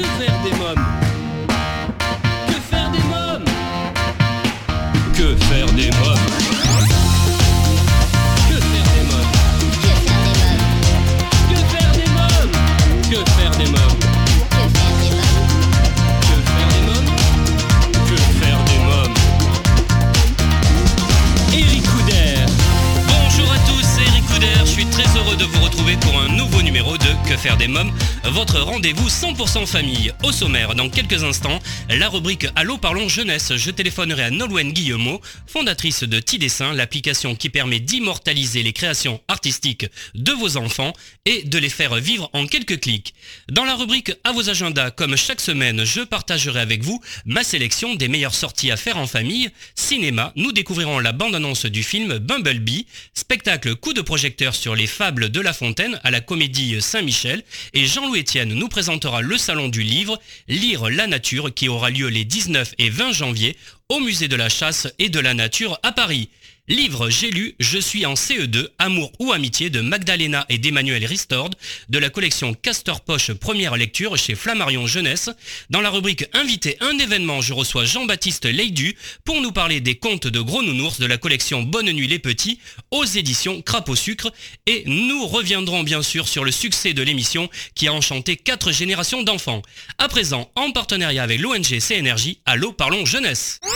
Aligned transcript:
Que 0.00 0.06
faire 0.06 0.38
des 0.42 0.52
moms? 0.52 0.80
Que 2.48 2.54
faire 2.70 2.90
des 2.90 3.04
moms? 3.10 3.44
Que 5.12 5.36
faire 5.44 5.66
des 5.74 5.90
moms? 5.90 6.20
Que 8.48 8.56
faire 8.60 8.86
des 8.94 9.04
moms? 9.10 9.28
Que 11.50 11.56
faire 11.68 11.92
des 11.92 12.08
moms? 12.16 12.40
Que 13.10 13.16
faire 13.36 13.54
des 13.58 13.66
moms? 13.66 13.96
Que 16.22 16.36
faire 16.48 16.68
des 16.72 16.82
moms? 16.86 17.08
Que 18.08 18.16
faire 18.40 18.60
des 18.64 18.80
moms? 18.88 19.14
Eric 21.52 21.84
Couder! 21.90 22.46
Bonjour 23.06 23.48
à 23.52 23.58
tous, 23.68 23.88
Eric 24.00 24.24
Couder, 24.28 24.56
je 24.60 24.70
suis 24.70 24.86
très 24.86 25.08
heureux 25.18 25.36
de 25.36 25.44
vous 25.44 25.60
retrouver 25.62 25.96
pour 25.96 26.18
un 26.22 26.28
nouveau 26.34 26.62
numéro 26.62 26.96
de 26.96 27.10
Que 27.28 27.36
faire 27.36 27.58
des 27.58 27.68
moms? 27.68 27.92
Votre 28.24 28.60
rendez-vous 28.60 29.08
100% 29.08 29.66
famille. 29.66 30.12
Au 30.22 30.32
sommaire, 30.32 30.74
dans 30.74 30.88
quelques 30.88 31.24
instants, 31.24 31.58
la 31.88 32.08
rubrique 32.08 32.46
Allô 32.54 32.76
parlons 32.76 33.08
jeunesse, 33.08 33.56
je 33.56 33.70
téléphonerai 33.70 34.24
à 34.24 34.30
Nolwenn 34.30 34.72
Guillemot, 34.72 35.20
fondatrice 35.46 36.04
de 36.04 36.20
T-Dessin, 36.20 36.72
l'application 36.74 37.34
qui 37.34 37.48
permet 37.48 37.80
d'immortaliser 37.80 38.62
les 38.62 38.72
créations 38.72 39.20
artistiques 39.28 39.86
de 40.14 40.32
vos 40.32 40.56
enfants 40.56 40.92
et 41.24 41.42
de 41.44 41.58
les 41.58 41.68
faire 41.68 41.96
vivre 41.96 42.30
en 42.32 42.46
quelques 42.46 42.80
clics. 42.80 43.14
Dans 43.50 43.64
la 43.64 43.74
rubrique 43.74 44.12
À 44.24 44.32
vos 44.32 44.48
agendas, 44.50 44.90
comme 44.90 45.16
chaque 45.16 45.40
semaine, 45.40 45.84
je 45.84 46.02
partagerai 46.02 46.60
avec 46.60 46.82
vous 46.82 47.00
ma 47.24 47.42
sélection 47.42 47.94
des 47.94 48.08
meilleures 48.08 48.34
sorties 48.34 48.70
à 48.70 48.76
faire 48.76 48.98
en 48.98 49.06
famille. 49.06 49.50
Cinéma, 49.74 50.32
nous 50.36 50.52
découvrirons 50.52 50.98
la 50.98 51.12
bande-annonce 51.12 51.66
du 51.66 51.82
film 51.82 52.18
Bumblebee, 52.18 52.86
spectacle 53.14 53.74
coup 53.76 53.92
de 53.92 54.02
projecteur 54.02 54.54
sur 54.54 54.74
les 54.74 54.86
fables 54.86 55.30
de 55.30 55.40
La 55.40 55.52
Fontaine 55.52 55.98
à 56.04 56.10
la 56.10 56.20
comédie 56.20 56.80
Saint-Michel, 56.80 57.42
et 57.72 57.86
Jean-Louis 58.10 58.22
Etienne 58.22 58.54
nous 58.54 58.66
présentera 58.66 59.22
le 59.22 59.38
salon 59.38 59.68
du 59.68 59.84
livre 59.84 60.18
Lire 60.48 60.90
la 60.90 61.06
nature 61.06 61.54
qui 61.54 61.68
aura 61.68 61.90
lieu 61.90 62.08
les 62.08 62.24
19 62.24 62.74
et 62.78 62.90
20 62.90 63.12
janvier 63.12 63.56
au 63.90 64.00
musée 64.00 64.28
de 64.28 64.36
la 64.36 64.48
chasse 64.48 64.86
et 64.98 65.10
de 65.10 65.20
la 65.20 65.34
nature 65.34 65.78
à 65.82 65.92
Paris. 65.92 66.30
Livre 66.70 67.10
J'ai 67.10 67.32
lu, 67.32 67.56
je 67.58 67.78
suis 67.78 68.06
en 68.06 68.14
CE2, 68.14 68.68
Amour 68.78 69.10
ou 69.18 69.32
amitié 69.32 69.70
de 69.70 69.80
Magdalena 69.80 70.46
et 70.48 70.58
d'Emmanuel 70.58 71.04
Ristord, 71.04 71.50
de 71.88 71.98
la 71.98 72.10
collection 72.10 72.54
Castor 72.54 73.00
Poche 73.00 73.32
première 73.32 73.76
lecture 73.76 74.16
chez 74.16 74.36
Flammarion 74.36 74.86
Jeunesse. 74.86 75.30
Dans 75.70 75.80
la 75.80 75.90
rubrique 75.90 76.26
Invité 76.32 76.76
un 76.80 76.96
événement, 76.96 77.40
je 77.40 77.54
reçois 77.54 77.86
Jean-Baptiste 77.86 78.44
Leidu 78.44 78.94
pour 79.24 79.40
nous 79.40 79.50
parler 79.50 79.80
des 79.80 79.96
contes 79.96 80.28
de 80.28 80.40
gros 80.40 80.62
nounours 80.62 81.00
de 81.00 81.06
la 81.06 81.18
collection 81.18 81.64
Bonne 81.64 81.90
nuit 81.90 82.06
les 82.06 82.20
petits 82.20 82.60
aux 82.92 83.04
éditions 83.04 83.62
Crapaud 83.62 83.96
Sucre. 83.96 84.32
Et 84.66 84.84
nous 84.86 85.26
reviendrons 85.26 85.82
bien 85.82 86.02
sûr 86.02 86.28
sur 86.28 86.44
le 86.44 86.52
succès 86.52 86.92
de 86.92 87.02
l'émission 87.02 87.50
qui 87.74 87.88
a 87.88 87.92
enchanté 87.92 88.36
quatre 88.36 88.70
générations 88.70 89.24
d'enfants. 89.24 89.62
À 89.98 90.06
présent, 90.06 90.48
en 90.54 90.70
partenariat 90.70 91.24
avec 91.24 91.40
l'ONG 91.40 91.80
CNRJ, 91.80 92.36
Allô 92.46 92.70
Parlons 92.70 93.04
Jeunesse. 93.04 93.58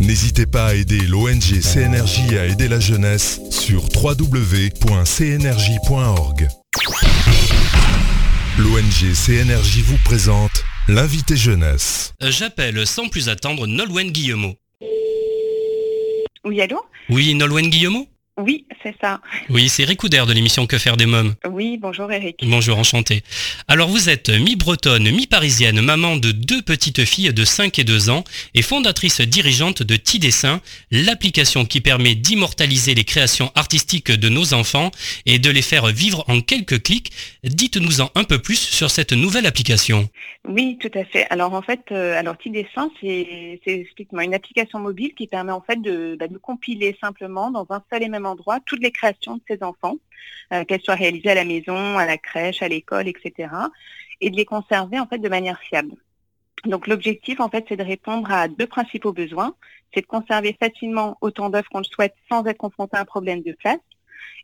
N'hésitez 0.00 0.46
pas 0.46 0.66
à 0.66 0.74
aider 0.74 1.00
l'ONG 1.00 1.60
CNRJ 1.60 2.34
à 2.38 2.46
aider 2.46 2.68
la 2.68 2.80
jeunesse 2.80 3.40
sur 3.50 3.84
www.cnrj.org. 3.94 4.68
L'ONG 8.58 9.14
CNRJ 9.14 9.78
vous 9.84 9.98
présente 10.04 10.64
l'invité 10.88 11.36
jeunesse. 11.36 12.14
J'appelle 12.20 12.86
sans 12.86 13.08
plus 13.08 13.28
attendre 13.28 13.66
Nolwenn 13.66 14.10
Guillemot. 14.10 14.54
Oui, 16.44 16.60
allô? 16.60 16.82
Oui, 17.08 17.34
Nolwenn 17.34 17.68
Guillemot? 17.70 18.08
Oui, 18.38 18.64
c'est 18.82 18.94
ça. 18.98 19.20
Oui, 19.50 19.68
c'est 19.68 19.82
Eric 19.82 20.00
Couder 20.00 20.24
de 20.26 20.32
l'émission 20.32 20.66
Que 20.66 20.78
faire 20.78 20.96
des 20.96 21.04
mômes. 21.04 21.34
Oui, 21.50 21.76
bonjour 21.76 22.10
Eric. 22.10 22.38
Bonjour, 22.42 22.78
enchanté. 22.78 23.22
Alors 23.68 23.90
vous 23.90 24.08
êtes 24.08 24.30
mi-bretonne, 24.30 25.10
mi-parisienne, 25.10 25.82
maman 25.82 26.16
de 26.16 26.32
deux 26.32 26.62
petites 26.62 27.04
filles 27.04 27.34
de 27.34 27.44
5 27.44 27.78
et 27.78 27.84
2 27.84 28.08
ans 28.08 28.24
et 28.54 28.62
fondatrice 28.62 29.20
dirigeante 29.20 29.82
de 29.82 29.96
T-Dessin, 29.96 30.62
l'application 30.90 31.66
qui 31.66 31.82
permet 31.82 32.14
d'immortaliser 32.14 32.94
les 32.94 33.04
créations 33.04 33.52
artistiques 33.54 34.10
de 34.10 34.30
nos 34.30 34.54
enfants 34.54 34.90
et 35.26 35.38
de 35.38 35.50
les 35.50 35.60
faire 35.60 35.88
vivre 35.88 36.24
en 36.26 36.40
quelques 36.40 36.82
clics. 36.82 37.12
Dites-nous-en 37.44 38.10
un 38.14 38.24
peu 38.24 38.38
plus 38.38 38.58
sur 38.58 38.90
cette 38.90 39.12
nouvelle 39.12 39.44
application. 39.44 40.08
Oui, 40.48 40.78
tout 40.80 40.90
à 40.94 41.04
fait. 41.04 41.26
Alors 41.28 41.52
en 41.52 41.60
fait, 41.60 41.82
euh, 41.92 42.18
alors 42.18 42.38
T-Dessin, 42.38 42.90
c'est 43.02 43.60
une 44.10 44.34
application 44.34 44.78
mobile 44.78 45.12
qui 45.14 45.26
permet 45.26 45.52
en 45.52 45.60
fait 45.60 45.82
de, 45.82 46.16
bah, 46.18 46.28
de 46.28 46.38
compiler 46.38 46.96
simplement 46.98 47.50
dans 47.50 47.66
un 47.68 47.82
seul 47.92 48.02
et 48.02 48.08
même 48.08 48.22
toutes 48.66 48.82
les 48.82 48.92
créations 48.92 49.36
de 49.36 49.42
ses 49.48 49.62
enfants, 49.62 49.96
euh, 50.52 50.64
qu'elles 50.64 50.82
soient 50.82 50.94
réalisées 50.94 51.30
à 51.30 51.34
la 51.34 51.44
maison, 51.44 51.98
à 51.98 52.06
la 52.06 52.18
crèche, 52.18 52.62
à 52.62 52.68
l'école, 52.68 53.08
etc. 53.08 53.48
et 54.20 54.30
de 54.30 54.36
les 54.36 54.44
conserver 54.44 54.98
en 54.98 55.06
fait 55.06 55.18
de 55.18 55.28
manière 55.28 55.60
fiable. 55.60 55.94
Donc 56.64 56.86
l'objectif 56.86 57.40
en 57.40 57.48
fait 57.48 57.64
c'est 57.68 57.76
de 57.76 57.82
répondre 57.82 58.30
à 58.30 58.48
deux 58.48 58.66
principaux 58.66 59.12
besoins, 59.12 59.54
c'est 59.92 60.02
de 60.02 60.06
conserver 60.06 60.56
facilement 60.58 61.18
autant 61.20 61.50
d'œuvres 61.50 61.68
qu'on 61.68 61.78
le 61.78 61.84
souhaite 61.84 62.14
sans 62.30 62.44
être 62.46 62.58
confronté 62.58 62.96
à 62.96 63.00
un 63.00 63.04
problème 63.04 63.42
de 63.42 63.52
place, 63.52 63.80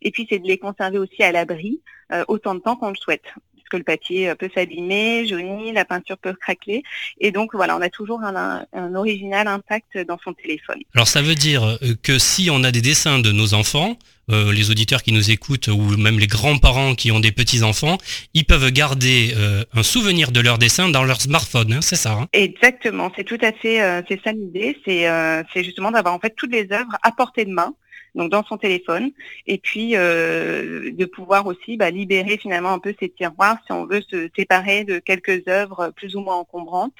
et 0.03 0.11
puis 0.11 0.27
c'est 0.29 0.39
de 0.39 0.47
les 0.47 0.59
conserver 0.59 0.99
aussi 0.99 1.23
à 1.23 1.33
l'abri 1.33 1.81
euh, 2.13 2.25
autant 2.29 2.55
de 2.55 2.61
temps 2.61 2.77
qu'on 2.77 2.91
le 2.91 2.97
souhaite 2.97 3.35
parce 3.69 3.83
que 3.83 3.91
le 3.91 3.97
papier 3.97 4.31
euh, 4.31 4.35
peut 4.35 4.49
s'abîmer, 4.55 5.27
jaunir, 5.27 5.75
la 5.75 5.85
peinture 5.85 6.17
peut 6.19 6.33
craquer. 6.33 6.83
Et 7.21 7.31
donc 7.33 7.55
voilà, 7.55 7.77
on 7.77 7.81
a 7.81 7.91
toujours 7.91 8.23
un, 8.23 8.65
original 8.95 9.47
intact 9.47 9.99
dans 10.07 10.19
son 10.23 10.33
téléphone. 10.33 10.79
Alors 10.95 11.09
ça 11.09 11.23
veut 11.23 11.35
dire 11.35 11.65
euh, 11.65 11.77
que 12.03 12.19
si 12.19 12.49
on 12.51 12.65
a 12.65 12.73
des 12.73 12.81
dessins 12.81 13.19
de 13.19 13.33
nos 13.33 13.55
enfants, 13.55 13.99
euh, 14.31 14.53
les 14.53 14.71
auditeurs 14.71 15.03
qui 15.03 15.13
nous 15.13 15.31
écoutent 15.31 15.69
ou 15.69 15.97
même 15.97 16.19
les 16.19 16.27
grands-parents 16.27 16.95
qui 16.95 17.11
ont 17.11 17.21
des 17.21 17.33
petits-enfants, 17.33 17.97
ils 18.35 18.45
peuvent 18.45 18.71
garder 18.71 19.33
euh, 19.35 19.65
un 19.73 19.83
souvenir 19.83 20.33
de 20.33 20.41
leurs 20.41 20.59
dessins 20.59 20.91
dans 20.91 21.03
leur 21.05 21.23
smartphone, 21.23 21.73
hein, 21.73 21.81
c'est 21.81 21.97
ça 21.97 22.13
hein? 22.13 22.29
Exactement, 22.35 23.11
c'est 23.17 23.25
tout 23.25 23.39
à 23.41 23.53
fait, 23.53 23.81
euh, 23.81 24.03
c'est 24.07 24.21
ça 24.23 24.33
l'idée, 24.33 24.77
c'est 24.85 25.07
c'est 25.55 25.65
justement 25.65 25.91
d'avoir 25.91 26.15
en 26.15 26.19
fait 26.19 26.35
toutes 26.37 26.53
les 26.53 26.71
œuvres 26.73 26.95
à 27.03 27.11
portée 27.13 27.47
de 27.47 27.53
main, 27.53 27.73
donc 28.19 28.31
dans 28.31 28.45
son 28.45 28.59
téléphone, 28.59 29.13
et 29.47 29.59
puis 29.59 29.97
euh, 29.97 30.91
de 30.93 31.05
pouvoir 31.05 31.47
aussi 31.47 31.77
bah, 31.77 31.91
libérer 31.91 32.37
finalement 32.37 32.73
un 32.73 32.81
peu 32.81 32.95
ses 32.99 33.09
tiroirs 33.09 33.59
si 33.65 33.73
on 33.73 33.87
veut 33.87 34.03
se 34.03 34.29
séparer 34.37 34.85
de 34.85 34.99
quelques 34.99 35.47
œuvres 35.49 35.93
plus 35.95 36.17
ou 36.17 36.21
moins 36.21 36.37
encombrantes 36.37 36.97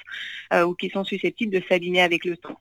euh, 0.53 0.63
ou 0.63 0.73
qui 0.73 0.89
sont 0.89 1.03
susceptibles 1.03 1.51
de 1.51 1.61
s'abîmer 1.67 2.01
avec 2.01 2.23
le 2.23 2.37
temps. 2.37 2.57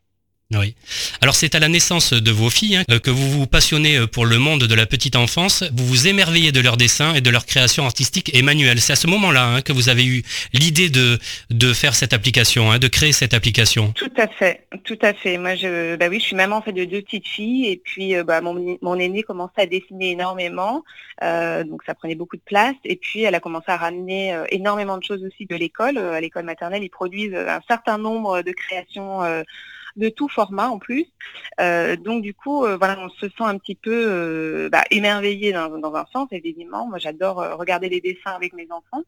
Oui. 0.54 0.74
Alors 1.20 1.34
c'est 1.34 1.54
à 1.54 1.58
la 1.58 1.68
naissance 1.68 2.14
de 2.14 2.30
vos 2.30 2.48
filles 2.48 2.76
hein, 2.76 2.98
que 3.04 3.10
vous 3.10 3.28
vous 3.28 3.46
passionnez 3.46 3.98
euh, 3.98 4.06
pour 4.06 4.24
le 4.24 4.38
monde 4.38 4.62
de 4.62 4.74
la 4.74 4.86
petite 4.86 5.14
enfance, 5.14 5.62
vous 5.74 5.84
vous 5.84 6.08
émerveillez 6.08 6.52
de 6.52 6.60
leurs 6.60 6.78
dessins 6.78 7.12
et 7.12 7.20
de 7.20 7.28
leurs 7.28 7.44
créations 7.44 7.84
artistiques 7.84 8.34
et 8.34 8.40
manuelles. 8.40 8.80
C'est 8.80 8.94
à 8.94 8.96
ce 8.96 9.06
moment-là 9.08 9.44
hein, 9.44 9.60
que 9.60 9.74
vous 9.74 9.90
avez 9.90 10.06
eu 10.06 10.22
l'idée 10.54 10.88
de, 10.88 11.18
faire 11.74 11.94
cette 11.94 12.14
application, 12.14 12.72
hein, 12.72 12.78
de 12.78 12.88
créer 12.88 13.12
cette 13.12 13.34
application. 13.34 13.92
Tout 13.92 14.10
à 14.16 14.26
fait, 14.26 14.66
tout 14.84 14.98
à 15.02 15.12
fait. 15.12 15.36
Moi, 15.36 15.54
je, 15.54 15.96
bah 15.96 16.06
oui, 16.08 16.18
je 16.18 16.24
suis 16.24 16.36
maman 16.36 16.56
en 16.56 16.62
fait 16.62 16.72
de 16.72 16.86
deux 16.86 17.02
petites 17.02 17.28
filles 17.28 17.66
et 17.66 17.76
puis 17.76 18.16
euh, 18.16 18.24
bah, 18.24 18.40
mon, 18.40 18.78
mon 18.80 18.98
aînée 18.98 19.24
commençait 19.24 19.60
à 19.60 19.66
dessiner 19.66 20.12
énormément, 20.12 20.82
euh, 21.22 21.62
donc 21.62 21.82
ça 21.84 21.94
prenait 21.94 22.14
beaucoup 22.14 22.36
de 22.36 22.42
place. 22.42 22.74
Et 22.84 22.96
puis 22.96 23.22
elle 23.22 23.34
a 23.34 23.40
commencé 23.40 23.66
à 23.68 23.76
ramener 23.76 24.34
énormément 24.50 24.96
de 24.96 25.04
choses 25.04 25.22
aussi 25.22 25.44
de 25.44 25.56
l'école. 25.56 25.98
À 25.98 26.22
l'école 26.22 26.44
maternelle, 26.44 26.82
ils 26.82 26.88
produisent 26.88 27.34
un 27.34 27.60
certain 27.68 27.98
nombre 27.98 28.40
de 28.40 28.52
créations 28.52 29.44
de 29.98 30.08
tout 30.08 30.28
format 30.28 30.68
en 30.68 30.78
plus. 30.78 31.06
Euh, 31.60 31.96
donc 31.96 32.22
du 32.22 32.32
coup, 32.32 32.64
euh, 32.64 32.76
voilà, 32.76 32.98
on 33.00 33.08
se 33.10 33.26
sent 33.26 33.44
un 33.44 33.58
petit 33.58 33.74
peu 33.74 33.90
euh, 33.92 34.68
bah, 34.70 34.84
émerveillé 34.90 35.52
dans, 35.52 35.68
dans 35.78 35.94
un 35.94 36.06
sens, 36.12 36.28
évidemment. 36.30 36.86
Moi, 36.86 36.98
j'adore 36.98 37.40
euh, 37.40 37.54
regarder 37.56 37.88
les 37.88 38.00
dessins 38.00 38.32
avec 38.32 38.54
mes 38.54 38.68
enfants 38.70 39.02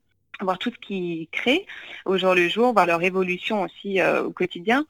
voir 0.44 0.58
tout 0.58 0.70
ce 0.70 0.78
qu'ils 0.78 1.28
créent 1.28 1.66
au 2.04 2.18
jour 2.18 2.34
le 2.34 2.48
jour, 2.48 2.72
voir 2.72 2.86
leur 2.86 3.02
évolution 3.02 3.62
aussi 3.62 4.00
euh, 4.00 4.24
au 4.24 4.30
quotidien. 4.30 4.86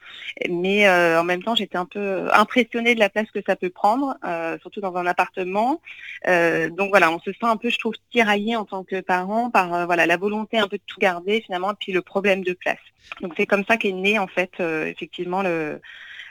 Mais 0.48 0.88
euh, 0.88 1.20
en 1.20 1.24
même 1.24 1.42
temps, 1.42 1.54
j'étais 1.54 1.78
un 1.78 1.84
peu 1.86 2.28
impressionnée 2.32 2.94
de 2.94 3.00
la 3.00 3.08
place 3.08 3.30
que 3.30 3.40
ça 3.46 3.56
peut 3.56 3.70
prendre, 3.70 4.16
euh, 4.24 4.58
surtout 4.60 4.80
dans 4.80 4.96
un 4.96 5.06
appartement. 5.06 5.80
Euh, 6.26 6.70
donc 6.70 6.90
voilà, 6.90 7.10
on 7.10 7.18
se 7.20 7.32
sent 7.32 7.38
un 7.46 7.56
peu, 7.56 7.70
je 7.70 7.78
trouve, 7.78 7.94
tiraillé 8.10 8.56
en 8.56 8.64
tant 8.64 8.84
que 8.84 9.00
parent 9.00 9.50
par 9.50 9.74
euh, 9.74 9.86
voilà 9.86 10.06
la 10.06 10.16
volonté 10.16 10.58
un 10.58 10.68
peu 10.68 10.76
de 10.76 10.82
tout 10.86 10.98
garder 11.00 11.40
finalement, 11.40 11.72
et 11.72 11.76
puis 11.78 11.92
le 11.92 12.02
problème 12.02 12.42
de 12.42 12.52
place. 12.52 12.78
Donc 13.20 13.34
c'est 13.36 13.46
comme 13.46 13.64
ça 13.66 13.76
qu'est 13.76 13.92
né 13.92 14.18
en 14.18 14.26
fait 14.26 14.52
euh, 14.60 14.86
effectivement 14.86 15.42
le 15.42 15.80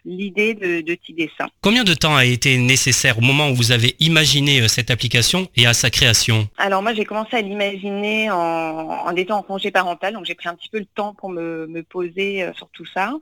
l'idée 0.06 0.54
de, 0.54 0.82
de 0.82 0.96
Petit 0.96 1.14
Dessin. 1.14 1.48
Combien 1.62 1.84
de 1.84 1.94
temps 1.94 2.16
a 2.16 2.26
été 2.26 2.58
nécessaire 2.58 3.18
au 3.18 3.22
moment 3.22 3.50
où 3.50 3.56
vous 3.56 3.72
avez 3.72 3.96
imaginé 4.00 4.62
euh, 4.62 4.68
cette 4.68 4.92
application 4.92 5.48
et 5.56 5.66
à 5.66 5.74
sa 5.74 5.90
création? 5.90 6.48
Alors 6.58 6.82
moi 6.82 6.94
j'ai 6.94 7.06
commencé 7.06 7.36
à 7.36 7.42
l'imaginer 7.42 8.32
en, 8.32 8.38
en 8.38 9.16
étant 9.16 9.38
en 9.38 9.44
congé 9.44 9.72
parental, 9.72 10.14
donc 10.14 10.26
j'ai 10.26 10.36
pris 10.36 10.50
un 10.50 10.56
petit 10.56 10.70
peu 10.70 10.80
le 10.80 10.86
temps 10.86 11.14
pour 11.14 11.30
me, 11.30 11.68
me 11.68 11.84
poser 11.84 12.44
euh, 12.44 12.54
sur 12.54 12.70
tout 12.70 12.86
ça. 12.86 13.14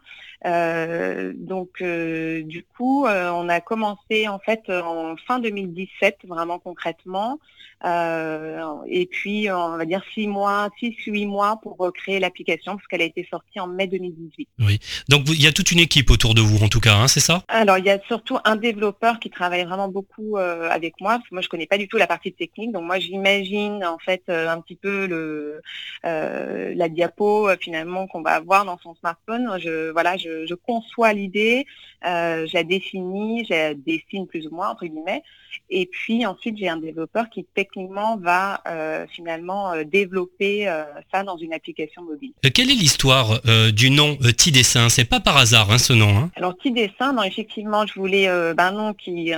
Donc 0.44 1.81
du 1.81 2.66
coup, 2.78 3.06
on 3.06 3.50
a 3.50 3.62
commencé 3.62 4.28
en 4.28 4.39
fait 4.39 4.69
en 4.69 5.16
fin 5.28 5.39
2017, 5.39 6.19
vraiment 6.28 6.60
concrètement. 6.60 7.39
et 7.84 9.07
puis, 9.10 9.51
on 9.51 9.78
va 9.78 9.86
dire 9.86 10.04
six 10.13 10.28
mois, 10.28 10.69
six, 10.80 10.95
huit 11.06 11.25
mois 11.25 11.60
pour 11.62 11.92
créer 11.94 12.19
l'application, 12.19 12.75
parce 12.75 12.88
qu'elle 12.88 13.01
a 13.01 13.06
été 13.06 13.28
sortie 13.30 13.60
en 13.60 13.68
mai 13.68 13.88
2018. 13.88 14.48
Oui. 14.60 14.80
Donc 15.10 15.24
il 15.28 15.42
y 15.42 15.48
a 15.48 15.51
toute 15.51 15.72
une 15.72 15.80
équipe 15.80 16.10
autour 16.12 16.34
de 16.34 16.42
vous, 16.42 16.63
en 16.63 16.69
tout 16.69 16.80
cas, 16.80 16.95
hein, 16.95 17.07
c'est 17.07 17.19
ça? 17.19 17.44
Alors, 17.48 17.78
il 17.78 17.86
y 17.86 17.89
a 17.89 18.00
surtout 18.07 18.38
un 18.45 18.56
développeur 18.56 19.19
qui 19.19 19.30
travaille 19.30 19.66
vraiment 19.66 19.89
beaucoup 19.89 20.38
avec 20.38 21.00
moi, 21.01 21.18
parce 21.18 21.30
que 21.30 21.36
moi, 21.36 21.42
je 21.42 21.50
connais 21.50 21.68
pas 21.68 21.78
du 21.78 21.88
tout 21.88 21.98
la 21.98 22.07
partie 22.07 22.34
technique. 22.34 22.72
Donc, 22.72 22.84
moi, 22.84 23.00
j'imagine 23.00 23.84
en 23.86 23.98
fait 23.98 24.24
un 24.30 24.62
petit 24.62 24.75
peu 24.75 25.07
le 25.07 25.62
la 26.04 26.89
diapo 26.89 27.50
finalement 27.60 28.07
qu'on 28.07 28.22
va 28.22 28.31
avoir 28.31 28.66
dans 28.66 28.78
son 28.78 28.95
smartphone. 28.95 29.57
Je 29.60 29.92
voilà, 29.92 30.18
je, 30.18 30.26
conçois 30.56 31.13
l'idée, 31.13 31.65
euh, 32.06 32.45
je 32.45 32.53
la 32.53 32.63
définis, 32.63 33.44
je 33.45 33.53
la 33.53 33.74
dessine 33.74 34.27
plus 34.27 34.45
ou 34.45 34.51
moins 34.51 34.69
entre 34.69 34.85
guillemets, 34.85 35.24
et 35.71 35.88
puis 35.88 36.27
ensuite 36.27 36.56
j'ai 36.56 36.69
un 36.69 36.77
développeur 36.77 37.27
qui 37.31 37.44
techniquement 37.56 38.18
va 38.18 38.62
euh, 38.68 39.07
finalement 39.09 39.74
euh, 39.74 39.83
développer 39.83 40.71
ça 41.12 41.24
dans 41.24 41.38
une 41.38 41.53
application 41.53 42.03
mobile. 42.03 42.33
quelle 42.53 42.69
est 42.69 42.75
l'histoire 42.75 43.41
du 43.71 43.89
nom 43.89 44.15
T-Dessin 44.15 44.89
C'est 44.89 45.06
pas 45.06 45.19
par 45.19 45.38
hasard 45.38 45.71
hein, 45.71 45.79
ce 45.79 45.94
nom. 45.94 46.15
Hein 46.15 46.31
Alors 46.35 46.56
T-Dessin, 46.57 47.13
non 47.13 47.24
effectivement, 47.24 47.88
je 47.88 47.95
voulais 47.95 48.27
ben, 48.53 48.68
un 48.68 48.71
nom 48.71 48.94
qui 48.94 49.31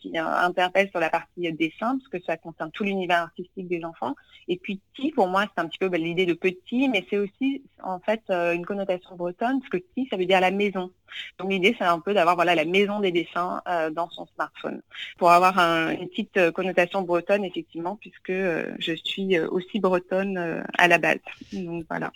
qui 0.00 0.16
interpelle 0.16 0.90
sur 0.90 1.00
la 1.00 1.10
partie 1.10 1.52
dessin 1.52 1.98
parce 1.98 2.08
que 2.08 2.20
ça 2.24 2.36
concerne 2.36 2.70
tout 2.70 2.84
l'univers 2.84 3.22
artistique 3.22 3.66
des 3.66 3.84
enfants. 3.84 4.14
Et 4.46 4.56
puis 4.56 4.80
T 4.96 5.10
pour 5.10 5.26
moi 5.26 5.46
c'est 5.52 5.60
un 5.60 5.66
petit 5.66 5.78
peu 5.78 5.88
ben, 5.88 6.00
l'idée 6.00 6.26
de 6.26 6.34
petit, 6.34 6.88
mais 6.88 7.04
c'est 7.10 7.18
aussi 7.18 7.62
en 7.82 7.98
fait 7.98 8.22
une 8.30 8.64
connotation 8.64 9.16
bretonne 9.16 9.58
parce 9.60 9.70
que 9.70 9.78
T 9.78 10.06
ça 10.10 10.16
veut 10.18 10.26
dire 10.26 10.40
la 10.40 10.50
maison. 10.50 10.92
Donc 11.38 11.50
l'idée, 11.50 11.74
c'est 11.78 11.84
un 11.84 12.00
peu 12.00 12.14
d'avoir 12.14 12.36
voilà 12.36 12.54
la 12.54 12.64
maison 12.64 13.00
des 13.00 13.12
dessins 13.12 13.62
euh, 13.68 13.90
dans 13.90 14.08
son 14.10 14.26
smartphone, 14.34 14.80
pour 15.18 15.30
avoir 15.30 15.58
une 15.58 16.08
petite 16.08 16.36
euh, 16.36 16.52
connotation 16.52 17.02
bretonne 17.02 17.44
effectivement, 17.44 17.96
puisque 18.00 18.30
euh, 18.30 18.74
je 18.78 18.92
suis 19.04 19.38
aussi 19.38 19.80
bretonne 19.80 20.62
à 20.76 20.88
la 20.88 20.98
base. 20.98 21.18
Donc 21.52 21.84
voilà. 21.88 22.12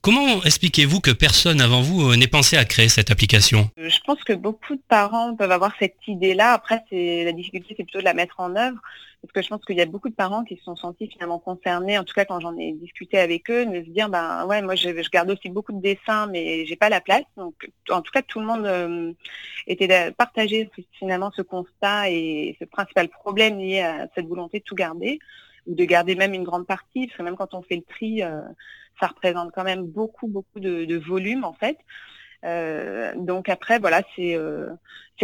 Comment 0.00 0.42
expliquez-vous 0.44 1.00
que 1.00 1.10
personne 1.10 1.60
avant 1.60 1.82
vous 1.82 2.16
n'ait 2.16 2.26
pensé 2.26 2.56
à 2.56 2.64
créer 2.64 2.88
cette 2.88 3.10
application? 3.10 3.70
Je 3.76 3.98
pense 4.06 4.22
que 4.24 4.32
beaucoup 4.32 4.74
de 4.74 4.82
parents 4.88 5.34
peuvent 5.34 5.50
avoir 5.50 5.72
cette 5.78 5.96
idée-là. 6.06 6.52
Après, 6.52 6.82
c'est 6.90 7.24
la 7.24 7.32
difficulté, 7.32 7.74
c'est 7.76 7.84
plutôt 7.84 8.00
de 8.00 8.04
la 8.04 8.14
mettre 8.14 8.40
en 8.40 8.54
œuvre 8.56 8.80
parce 9.26 9.32
que 9.32 9.42
je 9.42 9.48
pense 9.48 9.64
qu'il 9.64 9.76
y 9.76 9.80
a 9.80 9.86
beaucoup 9.86 10.08
de 10.08 10.14
parents 10.14 10.44
qui 10.44 10.56
se 10.56 10.64
sont 10.64 10.76
sentis 10.76 11.08
finalement 11.08 11.38
concernés, 11.38 11.98
en 11.98 12.04
tout 12.04 12.14
cas 12.14 12.24
quand 12.24 12.40
j'en 12.40 12.56
ai 12.56 12.72
discuté 12.72 13.18
avec 13.18 13.50
eux, 13.50 13.66
de 13.66 13.84
se 13.84 13.90
dire 13.90 14.08
ben 14.08 14.46
ouais 14.46 14.62
moi 14.62 14.74
je, 14.74 14.88
garde 15.10 15.30
aussi 15.30 15.48
beaucoup 15.48 15.72
de 15.72 15.80
dessins 15.80 16.26
mais 16.28 16.66
j'ai 16.66 16.76
pas 16.76 16.88
la 16.88 17.00
place. 17.00 17.24
Donc 17.36 17.70
en 17.90 18.02
tout 18.02 18.12
cas 18.12 18.22
tout 18.26 18.40
le 18.40 18.46
monde 18.46 18.66
euh, 18.66 19.12
était 19.66 20.12
partagé 20.12 20.70
finalement 20.92 21.30
ce 21.34 21.42
constat 21.42 22.10
et 22.10 22.56
ce 22.60 22.64
principal 22.64 23.08
problème 23.08 23.58
lié 23.58 23.80
à 23.80 24.08
cette 24.14 24.26
volonté 24.26 24.58
de 24.60 24.64
tout 24.64 24.74
garder 24.74 25.18
ou 25.66 25.74
de 25.74 25.84
garder 25.84 26.14
même 26.14 26.34
une 26.34 26.44
grande 26.44 26.66
partie, 26.66 27.06
parce 27.06 27.18
que 27.18 27.22
même 27.22 27.36
quand 27.36 27.54
on 27.54 27.62
fait 27.62 27.76
le 27.76 27.82
tri, 27.82 28.22
euh, 28.22 28.40
ça 29.00 29.08
représente 29.08 29.52
quand 29.52 29.64
même 29.64 29.84
beaucoup 29.84 30.28
beaucoup 30.28 30.60
de 30.60 30.96
volume 30.96 31.44
en 31.44 31.54
fait. 31.54 31.78
Euh, 32.44 33.12
donc 33.16 33.48
après, 33.48 33.78
voilà, 33.78 34.02
c'est 34.14 34.36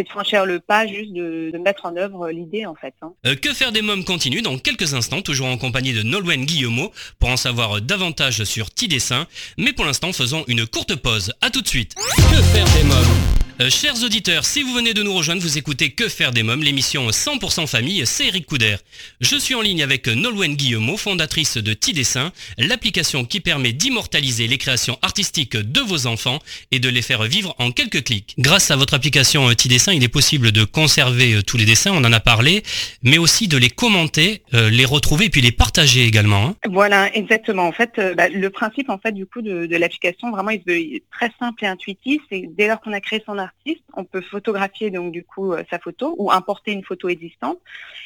de 0.00 0.08
franchir 0.08 0.46
le 0.46 0.58
pas, 0.60 0.86
juste 0.86 1.12
de, 1.12 1.52
mettre 1.58 1.84
en 1.86 1.96
œuvre 1.96 2.30
l'idée 2.30 2.64
en 2.64 2.74
fait. 2.74 2.94
Hein. 3.02 3.12
Euh, 3.26 3.34
que 3.34 3.52
faire 3.52 3.72
des 3.72 3.82
mômes 3.82 4.04
continue 4.04 4.42
dans 4.42 4.58
quelques 4.58 4.94
instants, 4.94 5.20
toujours 5.20 5.48
en 5.48 5.58
compagnie 5.58 5.92
de 5.92 6.02
Nolwenn 6.02 6.44
Guillemot, 6.44 6.92
pour 7.18 7.28
en 7.28 7.36
savoir 7.36 7.82
davantage 7.82 8.44
sur 8.44 8.70
T-Dessin. 8.70 9.26
Mais 9.58 9.72
pour 9.72 9.84
l'instant, 9.84 10.12
faisons 10.12 10.44
une 10.48 10.66
courte 10.66 10.96
pause. 10.96 11.34
A 11.40 11.50
tout 11.50 11.62
de 11.62 11.68
suite. 11.68 11.94
Que 11.94 12.42
faire 12.42 12.66
des 12.76 12.84
mômes? 12.84 13.42
Euh, 13.60 13.70
chers 13.70 14.02
auditeurs, 14.02 14.44
si 14.44 14.62
vous 14.62 14.72
venez 14.72 14.94
de 14.94 15.02
nous 15.02 15.14
rejoindre, 15.14 15.42
vous 15.42 15.58
écoutez 15.58 15.90
Que 15.90 16.08
faire 16.08 16.32
des 16.32 16.42
mômes, 16.42 16.62
l'émission 16.62 17.10
100% 17.10 17.66
famille, 17.66 18.02
c'est 18.06 18.26
Eric 18.26 18.46
Couder. 18.46 18.76
Je 19.20 19.36
suis 19.36 19.54
en 19.54 19.60
ligne 19.60 19.82
avec 19.82 20.08
Nolwenn 20.08 20.56
Guillemot, 20.56 20.96
fondatrice 20.96 21.58
de 21.58 21.74
T-Dessin, 21.74 22.32
l'application 22.56 23.24
qui 23.24 23.40
permet 23.40 23.72
d'immortaliser 23.72 24.46
les 24.46 24.58
créations 24.58 24.98
artistiques 25.02 25.56
de 25.56 25.80
vos 25.80 26.06
enfants 26.06 26.38
et 26.70 26.80
de 26.80 26.88
les 26.88 27.02
faire 27.02 27.22
vivre 27.24 27.54
en 27.58 27.72
quelques 27.72 28.02
clics. 28.04 28.34
Grâce 28.38 28.70
à 28.70 28.76
votre 28.76 28.94
application 28.94 29.48
euh, 29.48 29.54
Il 29.90 30.04
est 30.04 30.08
possible 30.08 30.52
de 30.52 30.64
conserver 30.64 31.34
euh, 31.34 31.42
tous 31.42 31.56
les 31.56 31.64
dessins, 31.64 31.90
on 31.92 32.04
en 32.04 32.12
a 32.12 32.20
parlé, 32.20 32.62
mais 33.02 33.18
aussi 33.18 33.48
de 33.48 33.56
les 33.56 33.70
commenter, 33.70 34.42
les 34.52 34.84
retrouver 34.84 35.26
et 35.26 35.30
puis 35.30 35.40
les 35.40 35.52
partager 35.52 36.04
également. 36.04 36.46
Hein. 36.46 36.54
Voilà, 36.70 37.14
exactement. 37.14 37.64
En 37.64 37.72
fait, 37.72 38.00
bah, 38.16 38.28
le 38.28 38.50
principe 38.50 38.90
en 38.90 38.98
fait 38.98 39.12
du 39.12 39.26
coup 39.26 39.42
de, 39.42 39.76
l'application, 39.76 40.30
vraiment, 40.30 40.50
il 40.50 40.62
est 40.66 41.02
très 41.10 41.30
simple 41.38 41.64
et 41.64 41.66
intuitif. 41.66 42.22
C'est 42.30 42.44
dès 42.48 42.68
lors 42.68 42.80
qu'on 42.80 42.92
a 42.92 43.00
créé 43.00 43.22
son 43.24 43.38
artiste, 43.38 43.82
on 43.94 44.04
peut 44.04 44.20
photographier 44.20 44.90
donc 44.90 45.12
du 45.12 45.24
coup 45.24 45.52
euh, 45.52 45.62
sa 45.70 45.78
photo 45.78 46.14
ou 46.18 46.30
importer 46.30 46.72
une 46.72 46.84
photo 46.84 47.08
existante 47.08 47.58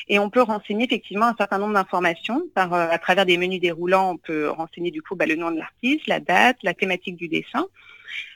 et 0.09 0.19
on 0.19 0.31
peut 0.31 0.43
renseigner 0.43 0.85
effectivement 0.85 1.27
un 1.27 1.35
certain 1.37 1.59
nombre 1.59 1.75
d'informations 1.75 2.43
par 2.55 2.73
euh, 2.73 2.89
à 2.91 2.99
travers 2.99 3.27
des 3.27 3.37
menus 3.37 3.61
déroulants. 3.61 4.13
On 4.13 4.17
peut 4.17 4.49
renseigner 4.49 4.91
du 4.91 5.03
coup 5.03 5.17
bah, 5.17 5.27
le 5.27 5.37
nom 5.37 5.51
de 5.51 5.59
l'artiste, 5.59 6.07
la 6.07 6.21
date, 6.21 6.57
la 6.63 6.75
thématique 6.75 7.17
du 7.17 7.29
dessin. 7.29 7.67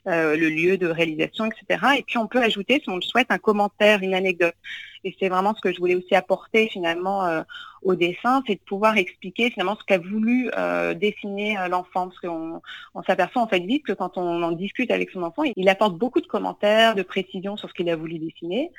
Euh, 0.07 0.37
le 0.37 0.49
lieu 0.49 0.79
de 0.79 0.87
réalisation, 0.87 1.47
etc. 1.47 1.85
Et 1.99 2.03
puis 2.03 2.17
on 2.19 2.27
peut 2.27 2.43
ajouter, 2.43 2.81
si 2.83 2.89
on 2.89 2.97
le 2.97 3.03
souhaite, 3.03 3.27
un 3.31 3.39
commentaire, 3.39 4.03
une 4.03 4.15
anecdote. 4.15 4.55
Et 5.05 5.15
c'est 5.19 5.29
vraiment 5.29 5.55
ce 5.55 5.61
que 5.61 5.73
je 5.73 5.79
voulais 5.79 5.95
aussi 5.95 6.15
apporter 6.15 6.69
finalement 6.69 7.25
euh, 7.25 7.43
au 7.83 7.95
dessin, 7.95 8.43
c'est 8.47 8.57
de 8.57 8.61
pouvoir 8.61 8.97
expliquer 8.99 9.51
finalement 9.51 9.77
ce 9.77 9.85
qu'a 9.85 9.99
voulu 9.99 10.51
euh, 10.57 10.95
dessiner 10.95 11.57
l'enfant. 11.69 12.09
Parce 12.09 12.19
qu'on 12.19 12.61
on, 12.95 13.03
s'aperçoit 13.03 13.43
en 13.43 13.49
fait 13.49 13.61
vite 13.61 13.87
que 13.87 13.93
quand 13.93 14.19
on 14.19 14.43
en 14.43 14.53
discute 14.53 14.91
avec 14.91 15.11
son 15.11 15.23
enfant, 15.23 15.43
il 15.57 15.69
apporte 15.69 15.97
beaucoup 15.97 16.21
de 16.21 16.27
commentaires, 16.27 16.95
de 16.95 17.03
précisions 17.03 17.57
sur 17.57 17.69
ce 17.69 17.75
qu'il 17.75 17.89
a 17.89 17.97
voulu 17.97 18.19
dessiner, 18.19 18.71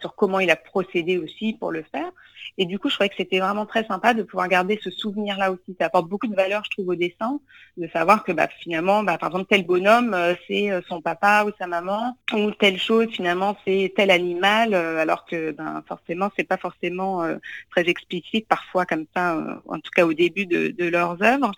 sur 0.00 0.14
comment 0.14 0.40
il 0.40 0.50
a 0.50 0.56
procédé 0.56 1.18
aussi 1.18 1.54
pour 1.54 1.70
le 1.70 1.82
faire. 1.82 2.10
Et 2.58 2.66
du 2.66 2.78
coup, 2.78 2.88
je 2.88 2.94
trouvais 2.94 3.08
que 3.08 3.16
c'était 3.16 3.40
vraiment 3.40 3.66
très 3.66 3.84
sympa 3.86 4.14
de 4.14 4.22
pouvoir 4.22 4.48
garder 4.48 4.78
ce 4.82 4.90
souvenir-là 4.90 5.50
aussi. 5.52 5.76
Ça 5.78 5.86
apporte 5.86 6.08
beaucoup 6.08 6.26
de 6.26 6.34
valeur, 6.34 6.62
je 6.64 6.70
trouve, 6.70 6.88
au 6.88 6.94
dessin, 6.94 7.40
de 7.76 7.88
savoir 7.88 8.24
que 8.24 8.32
bah, 8.32 8.48
finalement, 8.60 9.02
bah, 9.02 9.18
par 9.18 9.30
exemple, 9.30 9.46
tel 9.48 9.64
bonhomme, 9.64 10.14
euh, 10.14 10.34
c'est 10.46 10.70
euh, 10.70 10.80
son 10.88 11.00
papa 11.00 11.44
ou 11.46 11.52
sa 11.58 11.66
maman, 11.66 12.16
ou 12.34 12.50
telle 12.52 12.78
chose, 12.78 13.08
finalement, 13.10 13.56
c'est 13.64 13.92
tel 13.96 14.10
animal, 14.10 14.74
euh, 14.74 14.98
alors 14.98 15.24
que 15.24 15.39
ben, 15.56 15.82
forcément, 15.86 16.30
c'est 16.36 16.44
pas 16.44 16.56
forcément 16.56 17.26
très 17.70 17.88
explicite 17.88 18.46
parfois 18.48 18.86
comme 18.86 19.06
ça, 19.14 19.36
en 19.66 19.78
tout 19.78 19.90
cas 19.94 20.06
au 20.06 20.12
début 20.12 20.46
de, 20.46 20.88
leurs 20.88 21.22
œuvres. 21.22 21.52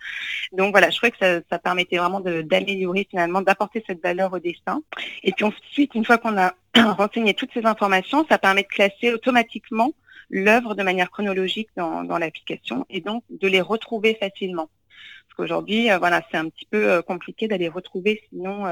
Donc 0.51 0.71
voilà, 0.71 0.89
je 0.89 0.97
trouvais 0.97 1.11
que 1.11 1.43
ça, 1.49 1.59
permettait 1.59 1.97
vraiment 1.97 2.19
d'améliorer 2.19 3.07
finalement, 3.09 3.41
d'apporter 3.41 3.83
cette 3.85 4.01
valeur 4.01 4.33
au 4.33 4.39
dessin. 4.39 4.81
Et 5.23 5.31
puis 5.31 5.45
ensuite, 5.45 5.95
une 5.95 6.05
fois 6.05 6.17
qu'on 6.17 6.37
a 6.37 6.53
renseigné 6.75 7.33
toutes 7.33 7.53
ces 7.53 7.65
informations, 7.65 8.25
ça 8.29 8.37
permet 8.37 8.63
de 8.63 8.67
classer 8.67 9.13
automatiquement 9.13 9.91
l'œuvre 10.29 10.75
de 10.75 10.83
manière 10.83 11.11
chronologique 11.11 11.69
dans, 11.75 12.03
l'application 12.17 12.85
et 12.89 13.01
donc 13.01 13.23
de 13.29 13.47
les 13.47 13.61
retrouver 13.61 14.15
facilement. 14.15 14.69
Parce 15.27 15.37
qu'aujourd'hui, 15.37 15.91
euh, 15.91 15.97
voilà, 15.97 16.21
c'est 16.31 16.37
un 16.37 16.49
petit 16.49 16.65
peu 16.65 16.89
euh, 16.89 17.01
compliqué 17.01 17.47
d'aller 17.47 17.67
retrouver 17.67 18.23
sinon 18.29 18.65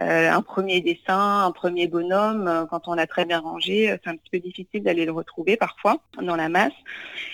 euh, 0.00 0.18
euh, 0.18 0.32
un 0.32 0.42
premier 0.42 0.80
dessin, 0.80 1.44
un 1.44 1.52
premier 1.52 1.86
bonhomme, 1.86 2.48
euh, 2.48 2.66
quand 2.66 2.88
on 2.88 2.94
l'a 2.94 3.06
très 3.06 3.24
bien 3.24 3.40
rangé, 3.40 3.90
euh, 3.90 3.96
c'est 4.02 4.10
un 4.10 4.16
petit 4.16 4.30
peu 4.30 4.38
difficile 4.38 4.82
d'aller 4.82 5.04
le 5.04 5.12
retrouver 5.12 5.56
parfois 5.56 6.00
dans 6.20 6.36
la 6.36 6.48
masse. 6.48 6.72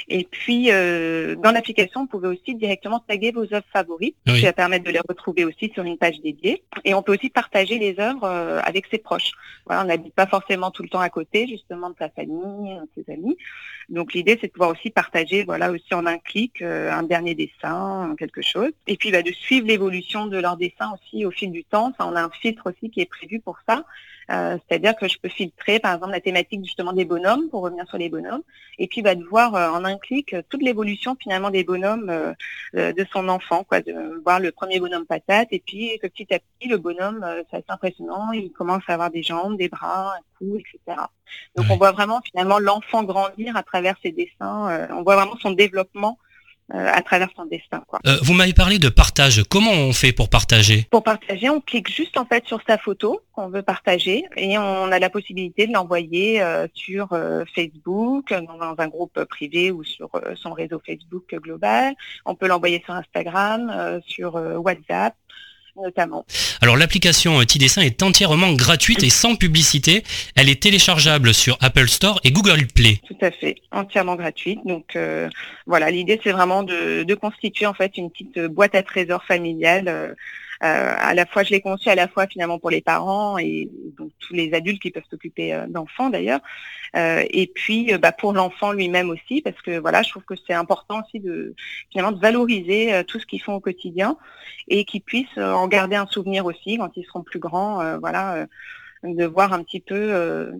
Et 0.08 0.24
puis, 0.24 0.66
dans 0.66 1.50
l'application, 1.52 2.00
vous 2.02 2.06
pouvez 2.06 2.28
aussi 2.28 2.54
directement 2.54 2.98
taguer 2.98 3.32
vos 3.32 3.42
œuvres 3.54 3.64
favorites, 3.72 4.16
qui 4.26 4.42
va 4.42 4.52
permettre 4.52 4.84
de 4.84 4.90
les 4.90 5.00
retrouver 5.00 5.46
aussi 5.46 5.70
sur 5.72 5.82
une 5.82 5.96
page 5.96 6.20
dédiée. 6.20 6.62
Et 6.84 6.92
on 6.92 7.02
peut 7.02 7.14
aussi 7.14 7.30
partager 7.30 7.78
les 7.78 7.98
œuvres 7.98 8.26
avec 8.26 8.86
ses 8.90 8.98
proches. 8.98 9.32
Voilà, 9.64 9.82
on 9.82 9.86
n'habite 9.86 10.14
pas 10.14 10.26
forcément 10.26 10.70
tout 10.70 10.82
le 10.82 10.90
temps 10.90 11.00
à 11.00 11.08
côté, 11.08 11.46
justement, 11.46 11.88
de 11.88 11.94
sa 11.98 12.10
famille, 12.10 12.74
de 12.74 13.02
ses 13.02 13.12
amis. 13.14 13.38
Donc 13.88 14.12
l'idée, 14.12 14.36
c'est 14.38 14.48
de 14.48 14.52
pouvoir 14.52 14.70
aussi 14.70 14.90
partager, 14.90 15.44
voilà, 15.44 15.70
aussi 15.70 15.94
en 15.94 16.04
un 16.04 16.18
clic, 16.18 16.60
un 16.60 17.02
dernier 17.02 17.34
dessin, 17.34 18.14
quelque 18.18 18.42
chose. 18.42 18.72
Et 18.86 18.98
puis, 18.98 19.10
bah, 19.10 19.22
de 19.22 19.32
suivre 19.32 19.66
l'évolution 19.66 20.26
de 20.26 20.36
leur 20.36 20.58
dessin 20.58 20.92
aussi 20.92 21.24
au 21.24 21.30
fil 21.30 21.50
du 21.50 21.64
temps. 21.64 21.94
Ça, 21.98 22.06
on 22.06 22.14
a 22.14 22.22
un 22.22 22.30
fil 22.30 22.53
aussi 22.66 22.90
qui 22.90 23.00
est 23.00 23.06
prévu 23.06 23.40
pour 23.40 23.58
ça. 23.68 23.84
Euh, 24.30 24.56
c'est-à-dire 24.66 24.96
que 24.96 25.08
je 25.08 25.18
peux 25.18 25.28
filtrer, 25.28 25.78
par 25.78 25.94
exemple, 25.94 26.12
la 26.12 26.20
thématique 26.20 26.64
justement 26.64 26.92
des 26.92 27.04
bonhommes, 27.04 27.48
pour 27.50 27.62
revenir 27.62 27.86
sur 27.88 27.98
les 27.98 28.08
bonhommes, 28.08 28.42
et 28.78 28.86
puis 28.86 29.02
bah, 29.02 29.14
de 29.14 29.24
voir 29.24 29.54
euh, 29.54 29.68
en 29.68 29.84
un 29.84 29.98
clic 29.98 30.32
euh, 30.32 30.42
toute 30.48 30.62
l'évolution 30.62 31.16
finalement 31.20 31.50
des 31.50 31.64
bonhommes 31.64 32.34
de 32.72 33.06
son 33.12 33.28
enfant, 33.28 33.64
quoi, 33.64 33.80
de 33.80 34.20
voir 34.24 34.40
le 34.40 34.50
premier 34.50 34.80
bonhomme 34.80 35.06
patate, 35.06 35.48
et 35.50 35.62
puis 35.64 35.98
que 36.00 36.06
petit 36.06 36.32
à 36.32 36.38
petit, 36.38 36.68
le 36.68 36.78
bonhomme, 36.78 37.24
c'est 37.50 37.58
assez 37.58 37.64
impressionnant, 37.68 38.32
il 38.32 38.50
commence 38.52 38.82
à 38.88 38.94
avoir 38.94 39.10
des 39.10 39.22
jambes, 39.22 39.56
des 39.56 39.68
bras, 39.68 40.14
un 40.14 40.20
cou, 40.38 40.56
etc. 40.56 41.00
Donc 41.56 41.66
on 41.70 41.76
voit 41.76 41.92
vraiment 41.92 42.20
finalement 42.22 42.58
l'enfant 42.58 43.04
grandir 43.04 43.56
à 43.56 43.62
travers 43.62 43.96
ses 44.02 44.12
dessins, 44.12 44.88
on 44.90 45.02
voit 45.02 45.16
vraiment 45.16 45.36
son 45.40 45.52
développement 45.52 46.18
euh, 46.72 46.88
à 46.90 47.02
travers 47.02 47.28
son 47.36 47.44
destin. 47.44 47.82
Quoi. 47.86 48.00
Euh, 48.06 48.16
vous 48.22 48.32
m'avez 48.32 48.54
parlé 48.54 48.78
de 48.78 48.88
partage. 48.88 49.42
Comment 49.50 49.70
on 49.70 49.92
fait 49.92 50.12
pour 50.12 50.30
partager? 50.30 50.86
Pour 50.90 51.02
partager, 51.02 51.50
on 51.50 51.60
clique 51.60 51.94
juste 51.94 52.16
en 52.16 52.24
fait 52.24 52.46
sur 52.46 52.58
sa 52.66 52.78
photo 52.78 53.20
qu'on 53.34 53.48
veut 53.48 53.60
partager 53.60 54.24
et 54.38 54.56
on 54.56 54.90
a 54.90 54.98
la 54.98 55.10
possibilité 55.10 55.66
de 55.66 55.74
l'envoyer 55.74 56.40
euh, 56.40 56.66
sur 56.72 57.08
Facebook, 57.54 58.32
dans 58.32 58.74
un 58.78 58.88
groupe 58.88 59.22
privé 59.24 59.70
ou 59.72 59.84
sur 59.84 60.08
son 60.36 60.54
réseau 60.54 60.80
Facebook 60.86 61.34
global. 61.34 61.94
On 62.24 62.34
peut 62.34 62.48
l'envoyer 62.48 62.82
sur 62.82 62.94
Instagram, 62.94 64.00
sur 64.06 64.34
WhatsApp. 64.34 65.14
Notamment. 65.76 66.24
Alors 66.60 66.76
l'application 66.76 67.44
T-Dessin 67.44 67.82
est 67.82 68.02
entièrement 68.02 68.52
gratuite 68.52 69.02
et 69.02 69.10
sans 69.10 69.36
publicité. 69.36 70.02
Elle 70.36 70.48
est 70.48 70.62
téléchargeable 70.62 71.34
sur 71.34 71.56
Apple 71.60 71.88
Store 71.88 72.20
et 72.24 72.30
Google 72.30 72.66
Play. 72.74 73.00
Tout 73.06 73.16
à 73.20 73.30
fait, 73.30 73.56
entièrement 73.70 74.16
gratuite. 74.16 74.60
Donc 74.64 74.96
euh, 74.96 75.28
voilà, 75.66 75.90
l'idée 75.90 76.20
c'est 76.22 76.32
vraiment 76.32 76.62
de, 76.62 77.14
constituer 77.14 77.66
en 77.66 77.74
fait 77.74 77.96
une 77.96 78.10
petite 78.10 78.38
boîte 78.46 78.74
à 78.74 78.82
trésors 78.82 79.24
familiale. 79.24 80.16
Euh, 80.64 80.66
euh, 80.66 80.94
à 80.98 81.14
la 81.14 81.26
fois, 81.26 81.42
je 81.42 81.50
l'ai 81.50 81.60
conçue 81.60 81.88
à 81.88 81.94
la 81.94 82.08
fois 82.08 82.26
finalement 82.26 82.58
pour 82.58 82.70
les 82.70 82.80
parents 82.80 83.38
et 83.38 83.70
donc 83.96 84.10
tous 84.18 84.34
les 84.34 84.54
adultes 84.54 84.80
qui 84.80 84.90
peuvent 84.90 85.04
s'occuper 85.10 85.64
d'enfants 85.68 86.10
d'ailleurs, 86.10 86.40
et 86.94 87.50
puis 87.54 87.92
bah, 87.98 88.12
pour 88.12 88.32
l'enfant 88.32 88.72
lui-même 88.72 89.10
aussi, 89.10 89.42
parce 89.42 89.60
que 89.62 89.78
voilà, 89.78 90.02
je 90.02 90.10
trouve 90.10 90.24
que 90.24 90.34
c'est 90.46 90.54
important 90.54 91.02
aussi 91.02 91.20
de 91.20 91.54
finalement 91.90 92.12
de 92.12 92.20
valoriser 92.20 93.04
tout 93.06 93.20
ce 93.20 93.26
qu'ils 93.26 93.42
font 93.42 93.54
au 93.54 93.60
quotidien 93.60 94.16
et 94.68 94.84
qu'ils 94.84 95.02
puissent 95.02 95.38
en 95.38 95.68
garder 95.68 95.96
un 95.96 96.06
souvenir 96.06 96.46
aussi 96.46 96.78
quand 96.78 96.90
ils 96.96 97.04
seront 97.04 97.22
plus 97.22 97.40
grands. 97.40 97.98
voilà, 97.98 98.46
de 99.02 99.24
voir 99.24 99.52
un 99.52 99.62
petit 99.62 99.80
peu 99.80 100.50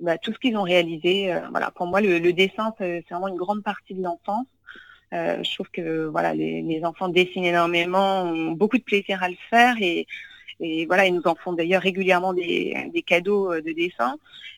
bah, 0.00 0.18
tout 0.18 0.32
ce 0.32 0.38
qu'ils 0.38 0.56
ont 0.56 0.62
réalisé. 0.62 1.32
Euh, 1.32 1.40
voilà, 1.50 1.70
pour 1.70 1.86
moi, 1.86 2.00
le, 2.00 2.32
dessin, 2.32 2.74
c'est 2.78 3.04
vraiment 3.10 3.28
une 3.28 3.36
grande 3.36 3.62
partie 3.62 3.94
de 3.94 4.02
l'enfance. 4.02 4.46
Euh, 5.12 5.42
je 5.42 5.54
trouve 5.54 5.70
que 5.70 6.06
voilà, 6.06 6.34
les, 6.34 6.80
enfants 6.84 7.08
dessinent 7.08 7.44
énormément, 7.44 8.22
ont 8.22 8.52
beaucoup 8.52 8.78
de 8.78 8.82
plaisir 8.82 9.22
à 9.22 9.28
le 9.28 9.36
faire 9.50 9.76
et, 9.80 10.06
voilà, 10.86 11.06
ils 11.06 11.14
nous 11.14 11.26
en 11.26 11.34
font 11.34 11.52
d'ailleurs 11.52 11.82
régulièrement 11.82 12.32
des, 12.32 13.04
cadeaux 13.06 13.52
euh, 13.52 13.60
de 13.60 13.72
dessin. 13.72 14.16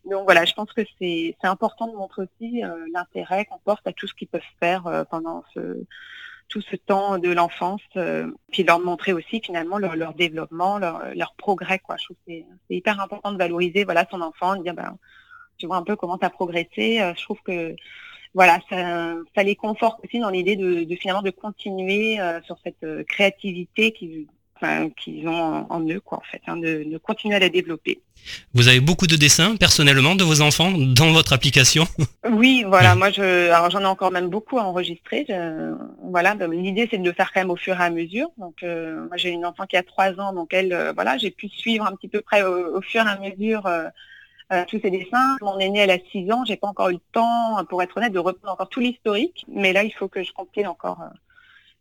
Donc 0.09 0.25
voilà, 0.25 0.45
je 0.45 0.55
pense 0.55 0.73
que 0.73 0.83
c'est 1.00 1.35
important 1.43 1.88
de 1.88 1.97
montrer 1.97 2.23
aussi 2.23 2.62
l'intérêt 2.95 3.45
qu'on 3.47 3.59
porte 3.59 3.87
à 3.87 3.93
tout 3.93 4.07
ce 4.07 4.14
qu'ils 4.14 4.28
peuvent 4.28 4.40
faire 4.61 5.05
pendant 5.11 5.45
ce, 5.52 5.85
tout 6.49 6.62
ce 6.62 6.76
temps 6.76 7.19
de 7.19 7.31
l'enfance, 7.31 7.83
puis 8.52 8.62
leur 8.62 8.78
montrer 8.78 9.12
aussi 9.12 9.40
finalement 9.45 9.76
leur, 9.76 10.14
développement, 10.14 10.78
leur, 10.78 11.35
progrès. 11.37 11.81
Quoi. 11.81 11.97
Je 11.99 12.05
trouve 12.05 12.17
que 12.26 12.33
c'est 12.33 12.75
hyper 12.76 13.00
important 13.00 13.33
de 13.33 13.38
valoriser 13.38 13.85
voilà, 13.85 14.07
son 14.11 14.21
enfant, 14.23 14.57
de 14.57 14.62
dire 14.62 14.75
ben, 14.75 14.97
tu 15.59 15.67
vois 15.67 15.76
un 15.76 15.83
peu 15.83 15.97
comment 15.97 16.17
tu 16.17 16.25
as 16.25 16.31
progressé. 16.31 17.00
Euh, 17.00 17.12
je 17.17 17.23
trouve 17.23 17.40
que 17.45 17.75
voilà, 18.38 18.61
ça, 18.71 19.42
les 19.42 19.57
conforte 19.57 19.99
aussi 20.04 20.21
dans 20.21 20.30
l'idée 20.30 20.54
de, 20.54 20.87
finalement 20.95 21.23
de 21.23 21.30
continuer 21.30 22.21
euh, 22.21 22.40
sur 22.42 22.57
cette 22.62 22.85
euh, 22.85 23.02
créativité 23.02 23.90
qu'ils 23.90 25.26
ont 25.26 25.66
en, 25.68 25.80
eux, 25.88 25.99
quoi, 25.99 26.18
en 26.18 26.23
fait, 26.30 26.40
hein, 26.47 26.57
de, 26.57 26.97
continuer 26.99 27.35
à 27.35 27.40
la 27.40 27.49
développer. 27.49 28.00
Vous 28.54 28.68
avez 28.68 28.78
beaucoup 28.78 29.09
de 29.09 29.16
dessins 29.16 29.57
personnellement 29.57 30.14
de 30.14 30.23
vos 30.23 30.40
enfants 30.40 30.71
dans 30.71 31.11
votre 31.11 31.33
application? 31.33 31.85
Oui, 32.30 32.64
voilà, 32.64 32.95
moi 32.95 33.11
je, 33.11 33.50
alors 33.50 33.71
j'en 33.71 33.80
ai 33.80 33.87
encore 33.87 34.12
même 34.12 34.28
beaucoup 34.28 34.61
à 34.61 34.62
enregistrer. 34.62 35.26
voilà, 36.04 36.37
l'idée 36.52 36.87
c'est 36.88 36.99
de 36.99 37.04
le 37.04 37.12
faire 37.12 37.33
quand 37.33 37.40
même 37.40 37.50
au 37.50 37.57
fur 37.57 37.80
et 37.80 37.83
à 37.83 37.90
mesure. 37.90 38.28
Donc 38.37 38.62
moi 38.62 39.16
j'ai 39.16 39.30
une 39.30 39.47
enfant 39.47 39.66
qui 39.66 39.76
a 39.76 39.83
trois 39.83 40.21
ans, 40.21 40.33
donc 40.33 40.54
elle, 40.54 40.92
voilà, 40.95 41.18
j'ai 41.18 41.33
pu 41.33 41.49
suivre 41.49 41.85
un 41.87 41.97
petit 41.97 42.09
peu 42.09 42.21
près 42.21 42.42
au, 42.45 42.80
fur 42.83 43.04
et 43.04 43.09
à 43.09 43.18
mesure 43.18 43.68
euh, 44.52 44.64
tous 44.69 44.81
ces 44.81 44.90
dessins. 44.90 45.37
Mon 45.43 45.59
aîné, 45.59 45.81
elle 45.81 45.90
a 45.90 45.99
6 46.11 46.31
ans, 46.33 46.45
j'ai 46.47 46.57
pas 46.57 46.69
encore 46.69 46.88
eu 46.90 46.95
le 46.95 47.00
temps, 47.12 47.64
pour 47.69 47.83
être 47.83 47.97
honnête, 47.97 48.12
de 48.12 48.19
reprendre 48.19 48.55
encore 48.55 48.69
tout 48.69 48.81
l'historique. 48.81 49.45
Mais 49.49 49.73
là, 49.73 49.85
il 49.85 49.93
faut 49.93 50.09
que 50.09 50.23
je 50.23 50.33
complète 50.33 50.67
encore 50.67 51.02
euh, 51.02 51.17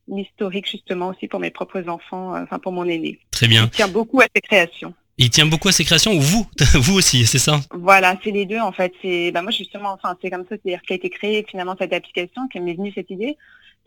l'historique 0.08 0.70
justement 0.70 1.10
aussi 1.10 1.28
pour 1.28 1.40
mes 1.40 1.52
propres 1.52 1.88
enfants, 1.88 2.36
euh, 2.36 2.44
enfin 2.44 2.60
pour 2.60 2.72
mon 2.72 2.86
aîné. 2.86 3.20
Très 3.32 3.48
bien. 3.48 3.66
Il 3.66 3.70
tient 3.70 3.88
beaucoup 3.88 4.20
à 4.22 4.26
ses 4.34 4.42
créations. 4.42 4.94
Il 5.20 5.30
tient 5.30 5.48
beaucoup 5.48 5.70
à 5.70 5.72
ses 5.72 5.84
créations 5.84 6.12
ou 6.14 6.20
vous, 6.20 6.46
vous 6.76 6.96
aussi, 6.96 7.26
c'est 7.26 7.40
ça? 7.40 7.60
Voilà, 7.72 8.16
c'est 8.24 8.32
les 8.32 8.46
deux 8.46 8.60
en 8.60 8.72
fait. 8.72 8.94
C'est, 9.02 9.32
bah 9.32 9.42
moi 9.42 9.52
justement, 9.52 9.92
enfin 9.92 10.16
c'est 10.22 10.30
comme 10.30 10.44
ça, 10.44 10.56
c'est-à-dire 10.62 10.82
qu'a 10.84 10.96
été 10.96 11.10
créée 11.10 11.46
finalement 11.50 11.76
cette 11.80 11.94
application, 11.94 12.48
qui 12.48 12.60
m'est 12.60 12.76
venue 12.76 12.92
cette 12.94 13.10
idée, 13.10 13.36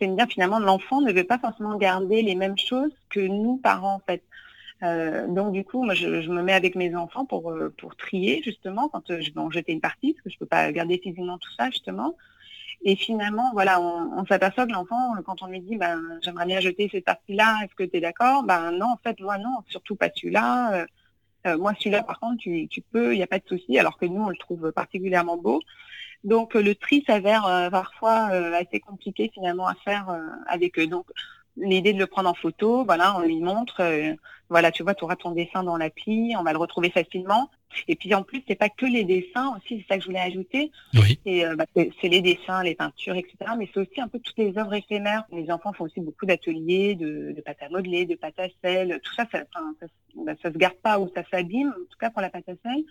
c'est 0.00 0.08
de 0.08 0.16
dire 0.16 0.26
finalement 0.28 0.58
l'enfant 0.58 1.00
ne 1.00 1.12
veut 1.12 1.24
pas 1.24 1.38
forcément 1.38 1.76
garder 1.76 2.22
les 2.22 2.34
mêmes 2.34 2.58
choses 2.58 2.90
que 3.10 3.20
nous 3.20 3.58
parents 3.62 3.94
en 3.94 4.02
fait. 4.04 4.22
Euh, 4.82 5.26
donc 5.26 5.52
du 5.52 5.64
coup, 5.64 5.84
moi, 5.84 5.94
je, 5.94 6.06
me 6.06 6.42
mets 6.42 6.52
avec 6.52 6.74
mes 6.74 6.94
enfants 6.96 7.26
pour, 7.26 7.50
euh, 7.50 7.74
trier 7.98 8.42
justement 8.42 8.88
quand 8.88 9.10
euh, 9.10 9.20
je 9.20 9.32
vais 9.32 9.40
en 9.40 9.50
jeter 9.50 9.72
une 9.72 9.80
partie, 9.80 10.14
parce 10.14 10.24
que 10.24 10.30
je 10.30 10.38
peux 10.38 10.46
pas 10.46 10.70
garder 10.72 10.98
physiquement 10.98 11.38
tout 11.38 11.50
ça 11.58 11.70
justement. 11.70 12.16
Et 12.82 12.96
finalement, 12.96 13.50
voilà, 13.52 13.78
on, 13.80 14.24
s'aperçoit 14.24 14.66
que 14.66 14.72
l'enfant, 14.72 15.14
quand 15.26 15.42
on 15.42 15.48
lui 15.48 15.60
dit, 15.60 15.76
ben, 15.76 16.00
j'aimerais 16.22 16.46
bien 16.46 16.60
jeter 16.60 16.88
cette 16.90 17.04
partie-là, 17.04 17.58
est-ce 17.62 17.74
que 17.74 17.82
tu 17.82 17.98
es 17.98 18.00
d'accord? 18.00 18.42
Ben 18.44 18.70
non, 18.72 18.86
en 18.86 18.96
fait, 18.96 19.20
moi 19.20 19.36
non, 19.36 19.50
surtout 19.68 19.96
pas 19.96 20.08
celui-là. 20.14 20.86
moi, 21.58 21.74
celui-là, 21.78 22.02
par 22.02 22.18
contre, 22.20 22.38
tu, 22.38 22.68
tu 22.68 22.80
peux, 22.80 23.12
il 23.12 23.18
n'y 23.18 23.22
a 23.22 23.26
pas 23.26 23.38
de 23.38 23.46
souci, 23.46 23.78
alors 23.78 23.98
que 23.98 24.06
nous, 24.06 24.22
on 24.22 24.30
le 24.30 24.36
trouve 24.36 24.72
particulièrement 24.72 25.36
beau. 25.36 25.60
Donc 26.24 26.54
le 26.54 26.74
tri 26.74 27.04
s'avère 27.06 27.68
parfois 27.70 28.28
assez 28.56 28.80
compliqué 28.80 29.30
finalement 29.34 29.66
à 29.66 29.74
faire 29.74 30.18
avec 30.46 30.78
eux. 30.78 30.86
Donc 30.86 31.06
l'idée 31.56 31.92
de 31.92 31.98
le 31.98 32.06
prendre 32.06 32.30
en 32.30 32.34
photo, 32.34 32.84
voilà, 32.84 33.16
on 33.16 33.20
lui 33.20 33.40
montre, 33.40 33.80
euh, 33.80 34.14
voilà, 34.48 34.70
tu 34.70 34.82
vois, 34.82 34.94
tu 34.94 35.04
auras 35.04 35.16
ton 35.16 35.32
dessin 35.32 35.62
dans 35.62 35.76
l'appli, 35.76 36.34
on 36.38 36.42
va 36.42 36.52
le 36.52 36.58
retrouver 36.58 36.90
facilement. 36.90 37.50
Et 37.86 37.94
puis 37.94 38.12
en 38.14 38.24
plus, 38.24 38.42
c'est 38.48 38.56
pas 38.56 38.68
que 38.68 38.84
les 38.84 39.04
dessins 39.04 39.54
aussi, 39.56 39.78
c'est 39.80 39.86
ça 39.88 39.96
que 39.96 40.02
je 40.02 40.08
voulais 40.08 40.20
ajouter. 40.20 40.72
Oui. 40.94 41.20
Euh, 41.28 41.54
bah, 41.54 41.66
c'est 41.74 42.08
les 42.08 42.20
dessins, 42.20 42.62
les 42.64 42.74
peintures, 42.74 43.14
etc. 43.14 43.36
Mais 43.56 43.68
c'est 43.72 43.80
aussi 43.80 44.00
un 44.00 44.08
peu 44.08 44.18
toutes 44.18 44.38
les 44.38 44.58
œuvres 44.58 44.74
éphémères. 44.74 45.24
Les 45.30 45.50
enfants 45.52 45.72
font 45.72 45.84
aussi 45.84 46.00
beaucoup 46.00 46.26
d'ateliers, 46.26 46.96
de, 46.96 47.32
de 47.36 47.40
pâte 47.40 47.62
à 47.62 47.68
modeler, 47.68 48.06
de 48.06 48.16
pâte 48.16 48.40
à 48.40 48.48
sel. 48.62 49.00
Tout 49.04 49.14
ça, 49.14 49.24
ça, 49.30 49.44
ça, 49.52 49.86
bah, 50.16 50.32
ça, 50.42 50.52
se 50.52 50.58
garde 50.58 50.78
pas 50.82 50.98
ou 50.98 51.08
ça 51.14 51.22
s'abîme, 51.30 51.68
en 51.68 51.84
tout 51.88 51.98
cas 52.00 52.10
pour 52.10 52.22
la 52.22 52.30
pâte 52.30 52.48
à 52.48 52.54
sel. 52.64 52.84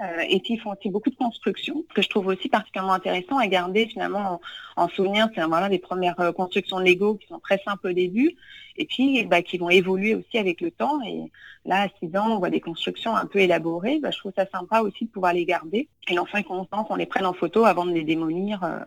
Euh, 0.00 0.22
et 0.28 0.42
ils 0.48 0.58
font 0.58 0.72
aussi 0.72 0.90
beaucoup 0.90 1.10
de 1.10 1.16
constructions, 1.16 1.84
que 1.94 2.02
je 2.02 2.08
trouve 2.08 2.26
aussi 2.26 2.48
particulièrement 2.48 2.94
intéressant 2.94 3.38
à 3.38 3.46
garder 3.46 3.86
finalement 3.86 4.40
en, 4.76 4.88
souvenir. 4.88 5.28
C'est 5.34 5.44
voilà 5.44 5.68
des 5.68 5.78
premières 5.78 6.18
euh, 6.20 6.32
constructions 6.32 6.78
Lego 6.78 7.14
qui 7.14 7.28
sont 7.28 7.38
très 7.38 7.58
simples 7.64 7.88
au 7.88 7.92
début, 7.92 8.34
et 8.76 8.86
puis 8.86 9.24
bah, 9.24 9.42
qui 9.42 9.56
vont 9.56 9.70
évoluer 9.70 10.14
aussi 10.14 10.38
avec 10.38 10.60
le 10.60 10.70
temps. 10.72 11.00
Et 11.02 11.30
là, 11.64 11.82
à 11.82 11.88
6 12.00 12.16
ans, 12.16 12.32
on 12.32 12.38
voit 12.38 12.50
des 12.50 12.60
constructions 12.60 13.14
un 13.14 13.26
peu 13.26 13.38
élaborées. 13.38 14.00
Bah, 14.00 14.10
je 14.10 14.18
trouve 14.18 14.32
ça 14.36 14.46
sympa 14.52 14.80
aussi 14.80 15.04
de 15.04 15.10
pouvoir 15.10 15.32
les 15.32 15.44
garder. 15.44 15.88
Et 16.08 16.14
l'enfant 16.14 16.38
est 16.38 16.44
constant 16.44 16.84
qu'on 16.84 16.96
les 16.96 17.06
prenne 17.06 17.26
en 17.26 17.32
photo 17.32 17.64
avant 17.64 17.86
de 17.86 17.92
les 17.92 18.04
démolir. 18.04 18.64
Euh, 18.64 18.80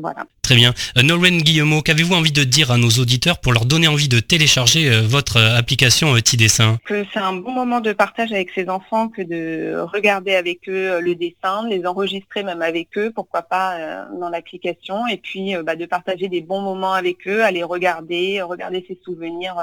voilà. 0.00 0.26
Très 0.42 0.56
bien. 0.56 0.74
Euh, 0.98 1.02
Noreen 1.02 1.40
Guillemot, 1.40 1.80
qu'avez-vous 1.80 2.14
envie 2.14 2.30
de 2.30 2.44
dire 2.44 2.70
à 2.70 2.76
nos 2.76 2.90
auditeurs 2.90 3.40
pour 3.40 3.52
leur 3.52 3.64
donner 3.64 3.88
envie 3.88 4.08
de 4.08 4.20
télécharger 4.20 4.90
euh, 4.90 5.00
votre 5.00 5.40
application 5.40 6.14
T-Dessin 6.20 6.78
Que 6.84 7.04
c'est 7.12 7.18
un 7.18 7.32
bon 7.32 7.52
moment 7.52 7.80
de 7.80 7.92
partage 7.92 8.30
avec 8.30 8.50
ses 8.50 8.68
enfants 8.68 9.08
que 9.08 9.22
de 9.22 9.80
regarder 9.80 10.34
avec 10.34 10.68
eux 10.68 11.00
le 11.00 11.14
dessin, 11.14 11.66
les 11.66 11.86
enregistrer 11.86 12.42
même 12.42 12.60
avec 12.60 12.96
eux, 12.98 13.10
pourquoi 13.14 13.42
pas 13.42 14.06
dans 14.20 14.28
l'application, 14.28 15.06
et 15.06 15.16
puis 15.16 15.54
bah, 15.64 15.76
de 15.76 15.86
partager 15.86 16.28
des 16.28 16.42
bons 16.42 16.60
moments 16.60 16.92
avec 16.92 17.26
eux, 17.26 17.42
aller 17.42 17.62
regarder, 17.62 18.42
regarder 18.42 18.84
ses 18.86 18.98
souvenirs 19.04 19.56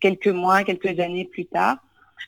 quelques 0.00 0.28
mois, 0.28 0.64
quelques 0.64 0.98
années 1.00 1.24
plus 1.24 1.46
tard. 1.46 1.76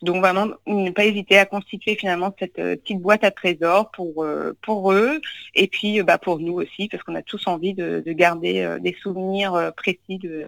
Donc 0.02 0.22
vraiment, 0.22 0.48
ne 0.66 0.90
pas 0.90 1.04
hésiter 1.04 1.38
à 1.38 1.46
constituer 1.46 1.94
finalement 1.94 2.34
cette 2.38 2.58
euh, 2.58 2.76
petite 2.76 3.00
boîte 3.00 3.24
à 3.24 3.30
trésors 3.30 3.90
pour, 3.90 4.24
euh, 4.24 4.56
pour 4.62 4.92
eux. 4.92 5.20
Et 5.54 5.66
puis 5.66 6.00
euh, 6.00 6.04
bah, 6.04 6.18
pour 6.18 6.38
nous 6.38 6.54
aussi, 6.54 6.88
parce 6.88 7.02
qu'on 7.02 7.14
a 7.14 7.22
tous 7.22 7.46
envie 7.46 7.74
de, 7.74 8.02
de 8.04 8.12
garder 8.12 8.78
des 8.80 8.96
souvenirs 9.02 9.72
précis 9.76 10.18
de, 10.18 10.46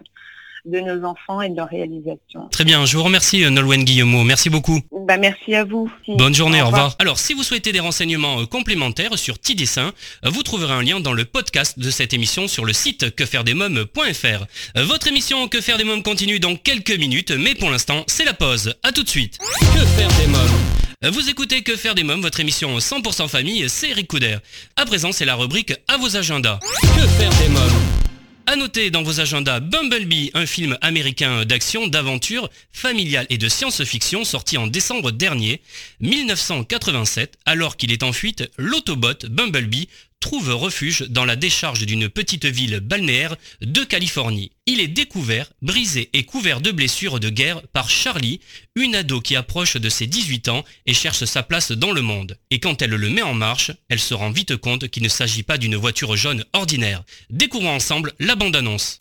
de 0.65 0.79
nos 0.79 1.05
enfants 1.05 1.41
et 1.41 1.49
de 1.49 1.55
leur 1.55 1.67
réalisation. 1.67 2.47
Très 2.51 2.63
bien, 2.63 2.85
je 2.85 2.97
vous 2.97 3.03
remercie 3.03 3.43
Nolwenn 3.49 3.83
Guillemot, 3.83 4.23
merci 4.23 4.49
beaucoup. 4.49 4.79
Bah, 4.91 5.17
merci 5.17 5.55
à 5.55 5.63
vous. 5.65 5.91
Bonne 6.07 6.33
journée, 6.33 6.61
au 6.61 6.67
revoir. 6.67 6.95
Alors 6.99 7.19
si 7.19 7.33
vous 7.33 7.43
souhaitez 7.43 7.71
des 7.71 7.79
renseignements 7.79 8.45
complémentaires 8.45 9.17
sur 9.17 9.39
Tidessin, 9.39 9.91
vous 10.23 10.43
trouverez 10.43 10.73
un 10.73 10.83
lien 10.83 10.99
dans 10.99 11.13
le 11.13 11.25
podcast 11.25 11.79
de 11.79 11.89
cette 11.89 12.13
émission 12.13 12.47
sur 12.47 12.65
le 12.65 12.73
site 12.73 13.15
quefairedesmoms.fr. 13.15 14.45
Votre 14.75 15.07
émission 15.07 15.47
Que 15.47 15.61
faire 15.61 15.77
des 15.77 15.83
mômes 15.83 16.03
continue 16.03 16.39
dans 16.39 16.55
quelques 16.55 16.97
minutes, 16.97 17.31
mais 17.31 17.55
pour 17.55 17.69
l'instant 17.69 18.03
c'est 18.07 18.25
la 18.25 18.33
pause. 18.33 18.75
A 18.83 18.91
tout 18.91 19.03
de 19.03 19.09
suite. 19.09 19.37
Que 19.59 19.85
faire 19.85 20.09
des 20.19 20.27
mômes 20.27 21.11
vous 21.11 21.29
écoutez 21.29 21.63
Que 21.63 21.75
faire 21.75 21.95
des 21.95 22.03
mômes, 22.03 22.21
votre 22.21 22.39
émission 22.39 22.77
100% 22.77 23.27
famille, 23.27 23.67
c'est 23.67 23.89
Eric 23.89 24.07
Couder. 24.07 24.37
À 24.77 24.85
présent, 24.85 25.11
c'est 25.11 25.25
la 25.25 25.35
rubrique 25.35 25.73
à 25.89 25.97
vos 25.97 26.15
agendas. 26.15 26.59
Que 26.81 27.07
faire 27.07 27.31
des 27.41 27.49
mômes 27.49 28.02
à 28.45 28.55
noter 28.55 28.91
dans 28.91 29.03
vos 29.03 29.19
agendas 29.19 29.59
Bumblebee, 29.59 30.31
un 30.33 30.45
film 30.45 30.77
américain 30.81 31.45
d'action, 31.45 31.87
d'aventure, 31.87 32.49
familial 32.71 33.25
et 33.29 33.37
de 33.37 33.47
science-fiction 33.47 34.25
sorti 34.25 34.57
en 34.57 34.67
décembre 34.67 35.11
dernier, 35.11 35.61
1987, 36.01 37.37
alors 37.45 37.77
qu'il 37.77 37.91
est 37.91 38.03
en 38.03 38.13
fuite, 38.13 38.49
l'autobot 38.57 39.25
Bumblebee 39.29 39.87
trouve 40.23 40.53
refuge 40.53 41.01
dans 41.09 41.25
la 41.25 41.35
décharge 41.35 41.85
d'une 41.85 42.07
petite 42.07 42.45
ville 42.45 42.79
balnéaire 42.79 43.35
de 43.61 43.83
Californie. 43.83 44.51
Il 44.65 44.79
est 44.79 44.87
découvert, 44.87 45.51
brisé 45.61 46.09
et 46.13 46.23
couvert 46.23 46.61
de 46.61 46.71
blessures 46.71 47.19
de 47.19 47.29
guerre 47.29 47.61
par 47.73 47.89
Charlie, 47.89 48.39
une 48.77 48.95
ado 48.95 49.19
qui 49.19 49.35
approche 49.35 49.75
de 49.75 49.89
ses 49.89 50.07
18 50.07 50.47
ans 50.47 50.63
et 50.85 50.93
cherche 50.93 51.25
sa 51.25 51.43
place 51.43 51.73
dans 51.73 51.91
le 51.91 52.01
monde. 52.01 52.37
Et 52.51 52.61
quand 52.61 52.81
elle 52.81 52.91
le 52.91 53.09
met 53.09 53.21
en 53.21 53.33
marche, 53.33 53.71
elle 53.89 53.99
se 53.99 54.13
rend 54.13 54.31
vite 54.31 54.55
compte 54.55 54.87
qu'il 54.87 55.03
ne 55.03 55.09
s'agit 55.09 55.43
pas 55.43 55.57
d'une 55.57 55.75
voiture 55.75 56.15
jaune 56.15 56.45
ordinaire. 56.53 57.03
Découvrons 57.29 57.75
ensemble 57.75 58.13
la 58.19 58.35
bande-annonce. 58.35 58.97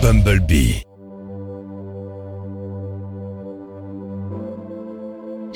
Bumblebee 0.00 0.84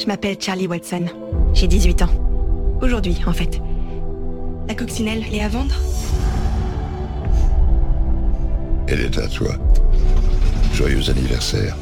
Je 0.01 0.07
m'appelle 0.07 0.37
Charlie 0.41 0.67
Watson. 0.67 1.05
J'ai 1.53 1.67
18 1.67 2.01
ans. 2.01 2.09
Aujourd'hui, 2.81 3.19
en 3.27 3.35
fait. 3.35 3.61
La 4.67 4.75
coccinelle, 4.75 5.23
est 5.31 5.43
à 5.43 5.49
vendre 5.49 5.75
Elle 8.89 9.01
est 9.01 9.19
à 9.19 9.29
toi. 9.29 9.51
Joyeux 10.73 11.11
anniversaire. 11.11 11.77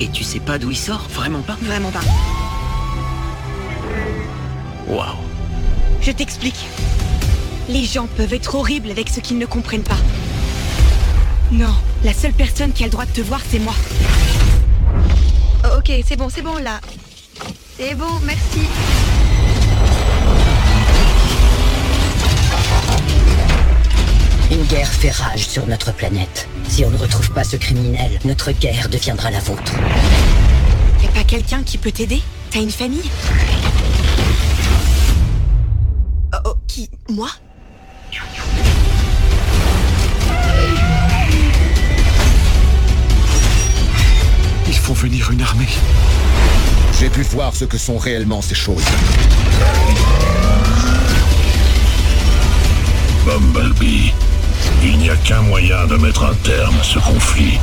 Et 0.00 0.08
tu 0.08 0.24
sais 0.24 0.40
pas 0.40 0.58
d'où 0.58 0.70
il 0.70 0.76
sort? 0.76 1.06
Vraiment 1.10 1.42
pas? 1.42 1.58
Vraiment 1.60 1.90
pas. 1.90 2.00
Waouh. 4.88 5.16
Je 6.00 6.10
t'explique. 6.10 6.66
Les 7.68 7.84
gens 7.84 8.08
peuvent 8.16 8.32
être 8.32 8.54
horribles 8.54 8.90
avec 8.90 9.10
ce 9.10 9.20
qu'ils 9.20 9.38
ne 9.38 9.46
comprennent 9.46 9.82
pas. 9.82 9.98
Non, 11.52 11.74
la 12.02 12.14
seule 12.14 12.32
personne 12.32 12.72
qui 12.72 12.82
a 12.82 12.86
le 12.86 12.92
droit 12.92 13.04
de 13.04 13.12
te 13.12 13.20
voir, 13.20 13.40
c'est 13.48 13.58
moi. 13.58 13.74
Oh, 15.64 15.78
ok, 15.78 15.92
c'est 16.06 16.16
bon, 16.16 16.28
c'est 16.30 16.42
bon 16.42 16.56
là. 16.56 16.80
C'est 17.76 17.94
bon, 17.94 18.10
merci. 18.24 18.60
Guerre 24.70 24.86
fait 24.86 25.10
rage 25.10 25.48
sur 25.48 25.66
notre 25.66 25.92
planète. 25.92 26.46
Si 26.68 26.84
on 26.84 26.90
ne 26.90 26.96
retrouve 26.96 27.28
pas 27.32 27.42
ce 27.42 27.56
criminel, 27.56 28.20
notre 28.24 28.52
guerre 28.52 28.88
deviendra 28.88 29.32
la 29.32 29.40
vôtre. 29.40 29.72
Y 31.02 31.06
a 31.06 31.10
pas 31.10 31.24
quelqu'un 31.24 31.64
qui 31.64 31.76
peut 31.76 31.90
t'aider? 31.90 32.22
T'as 32.52 32.60
une 32.60 32.70
famille? 32.70 33.10
Oh, 36.32 36.38
oh, 36.44 36.54
qui? 36.68 36.88
Moi? 37.08 37.28
Il 44.68 44.76
faut 44.76 44.94
venir 44.94 45.32
une 45.32 45.42
armée. 45.42 45.66
J'ai 47.00 47.10
pu 47.10 47.22
voir 47.22 47.56
ce 47.56 47.64
que 47.64 47.76
sont 47.76 47.98
réellement 47.98 48.40
ces 48.40 48.54
choses. 48.54 48.84
Bumblebee, 53.26 54.14
il 54.82 54.98
n'y 54.98 55.10
a 55.10 55.16
qu'un 55.16 55.42
moyen 55.42 55.86
de 55.86 55.96
mettre 55.96 56.24
un 56.24 56.34
terme 56.42 56.76
à 56.80 56.84
ce 56.84 56.98
conflit. 56.98 57.58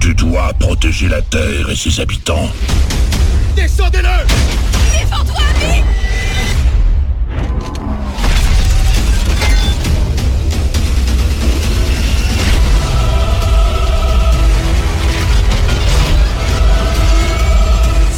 Tu 0.00 0.14
dois 0.14 0.52
protéger 0.58 1.08
la 1.08 1.22
Terre 1.22 1.68
et 1.70 1.76
ses 1.76 2.00
habitants. 2.00 2.50
Descendez-le 3.54 4.08
Défends-toi, 4.92 5.42
Abby 5.50 5.82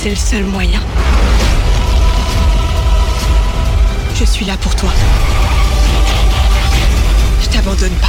C'est 0.03 0.11
le 0.11 0.17
seul 0.17 0.45
moyen. 0.45 0.81
Je 4.17 4.25
suis 4.25 4.45
là 4.45 4.57
pour 4.57 4.75
toi. 4.75 4.91
Je 7.83 7.89
t'abandonne 7.89 8.01
pas. 8.01 8.09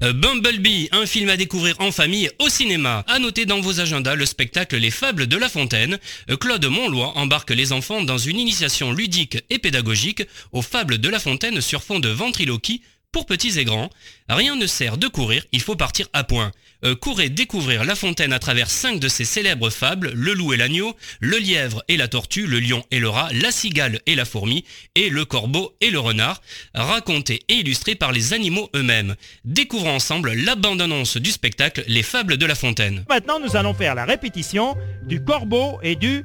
Euh, 0.00 0.12
Bumblebee, 0.12 0.88
un 0.92 1.04
film 1.06 1.28
à 1.28 1.36
découvrir 1.36 1.74
en 1.80 1.90
famille 1.92 2.30
au 2.38 2.48
cinéma. 2.48 3.04
À 3.06 3.18
noter 3.18 3.44
dans 3.44 3.60
vos 3.60 3.80
agendas 3.80 4.14
le 4.14 4.24
spectacle 4.24 4.76
Les 4.76 4.90
Fables 4.90 5.26
de 5.26 5.36
La 5.36 5.48
Fontaine. 5.48 5.98
Euh, 6.30 6.36
Claude 6.36 6.64
Monlois 6.64 7.18
embarque 7.18 7.50
les 7.50 7.72
enfants 7.72 8.02
dans 8.02 8.16
une 8.16 8.38
initiation 8.38 8.92
ludique 8.92 9.44
et 9.50 9.58
pédagogique 9.58 10.22
aux 10.52 10.62
Fables 10.62 10.98
de 10.98 11.08
La 11.08 11.18
Fontaine 11.18 11.60
sur 11.60 11.82
fond 11.82 11.98
de 11.98 12.08
ventriloquie 12.08 12.80
pour 13.12 13.26
petits 13.26 13.58
et 13.58 13.64
grands. 13.64 13.90
Rien 14.28 14.56
ne 14.56 14.66
sert 14.66 14.98
de 14.98 15.08
courir, 15.08 15.44
il 15.52 15.62
faut 15.62 15.76
partir 15.76 16.06
à 16.12 16.24
point. 16.24 16.52
Euh, 16.84 16.94
courez 16.94 17.28
découvrir 17.28 17.84
La 17.84 17.96
Fontaine 17.96 18.32
à 18.32 18.38
travers 18.38 18.70
cinq 18.70 19.00
de 19.00 19.08
ses 19.08 19.24
célèbres 19.24 19.70
fables, 19.70 20.12
le 20.14 20.32
loup 20.32 20.52
et 20.52 20.56
l'agneau, 20.56 20.94
le 21.20 21.38
lièvre 21.38 21.82
et 21.88 21.96
la 21.96 22.06
tortue, 22.06 22.46
le 22.46 22.60
lion 22.60 22.84
et 22.90 23.00
le 23.00 23.08
rat, 23.08 23.30
la 23.32 23.50
cigale 23.50 24.00
et 24.06 24.14
la 24.14 24.24
fourmi, 24.24 24.64
et 24.94 25.08
le 25.08 25.24
corbeau 25.24 25.74
et 25.80 25.90
le 25.90 25.98
renard, 25.98 26.40
racontés 26.74 27.42
et 27.48 27.54
illustrés 27.54 27.96
par 27.96 28.12
les 28.12 28.32
animaux 28.32 28.70
eux-mêmes. 28.76 29.16
Découvrons 29.44 29.96
ensemble 29.96 30.32
la 30.34 30.54
bande-annonce 30.54 31.16
du 31.16 31.30
spectacle 31.30 31.82
Les 31.88 32.04
Fables 32.04 32.36
de 32.36 32.46
La 32.46 32.54
Fontaine. 32.54 33.04
Maintenant, 33.08 33.40
nous 33.40 33.56
allons 33.56 33.74
faire 33.74 33.94
la 33.94 34.04
répétition 34.04 34.76
du 35.02 35.24
corbeau 35.24 35.80
et 35.82 35.96
du... 35.96 36.22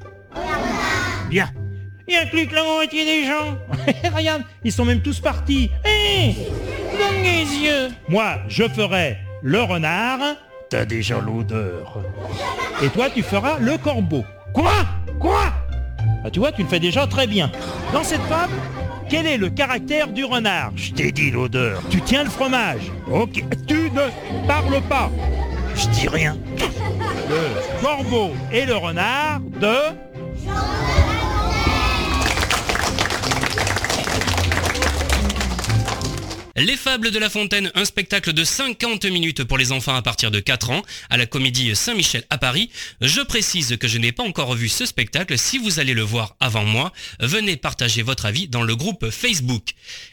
Bien. 1.30 1.52
Il 2.06 2.28
plus 2.30 2.46
que 2.46 2.54
la 2.54 2.64
moitié 2.64 3.04
des 3.04 3.24
gens. 3.26 3.56
Regarde, 4.16 4.42
ils 4.62 4.72
sont 4.72 4.84
même 4.84 5.00
tous 5.00 5.20
partis. 5.20 5.70
Hé 5.84 6.34
Donne 6.92 7.22
les 7.22 7.44
yeux. 7.64 7.88
Moi, 8.08 8.36
je 8.48 8.64
ferai 8.68 9.16
le 9.42 9.62
renard. 9.62 10.20
T'as 10.70 10.84
déjà 10.84 11.18
l'odeur. 11.20 11.98
Et 12.82 12.88
toi, 12.88 13.08
tu 13.10 13.22
feras 13.22 13.58
le 13.58 13.78
corbeau. 13.78 14.24
Quoi? 14.52 14.72
Quoi? 15.18 15.52
Ah, 16.24 16.30
Tu 16.30 16.38
vois, 16.40 16.52
tu 16.52 16.62
le 16.62 16.68
fais 16.68 16.80
déjà 16.80 17.06
très 17.06 17.26
bien. 17.26 17.50
Dans 17.92 18.04
cette 18.04 18.22
fable, 18.22 18.52
quel 19.08 19.26
est 19.26 19.36
le 19.38 19.50
caractère 19.50 20.08
du 20.08 20.24
renard? 20.24 20.72
Je 20.76 20.92
t'ai 20.92 21.10
dit 21.12 21.30
l'odeur. 21.30 21.82
Tu 21.90 22.00
tiens 22.02 22.24
le 22.24 22.30
fromage. 22.30 22.90
Ok. 23.10 23.42
Tu 23.66 23.90
ne 23.90 24.46
parles 24.46 24.80
pas. 24.88 25.10
Je 25.74 25.86
dis 25.88 26.08
rien. 26.08 26.36
Le 27.28 27.82
corbeau 27.82 28.30
et 28.52 28.64
le 28.66 28.76
renard 28.76 29.40
de... 29.60 29.76
Les 36.56 36.76
Fables 36.76 37.10
de 37.10 37.18
La 37.18 37.30
Fontaine, 37.30 37.72
un 37.74 37.84
spectacle 37.84 38.32
de 38.32 38.44
50 38.44 39.06
minutes 39.06 39.42
pour 39.42 39.58
les 39.58 39.72
enfants 39.72 39.96
à 39.96 40.02
partir 40.02 40.30
de 40.30 40.38
4 40.38 40.70
ans, 40.70 40.82
à 41.10 41.16
la 41.16 41.26
comédie 41.26 41.74
Saint-Michel 41.74 42.22
à 42.30 42.38
Paris. 42.38 42.70
Je 43.00 43.22
précise 43.22 43.76
que 43.76 43.88
je 43.88 43.98
n'ai 43.98 44.12
pas 44.12 44.22
encore 44.22 44.54
vu 44.54 44.68
ce 44.68 44.86
spectacle. 44.86 45.36
Si 45.36 45.58
vous 45.58 45.80
allez 45.80 45.94
le 45.94 46.02
voir 46.02 46.36
avant 46.38 46.62
moi, 46.62 46.92
venez 47.18 47.56
partager 47.56 48.02
votre 48.02 48.24
avis 48.24 48.46
dans 48.46 48.62
le 48.62 48.76
groupe 48.76 49.10
Facebook. 49.10 49.70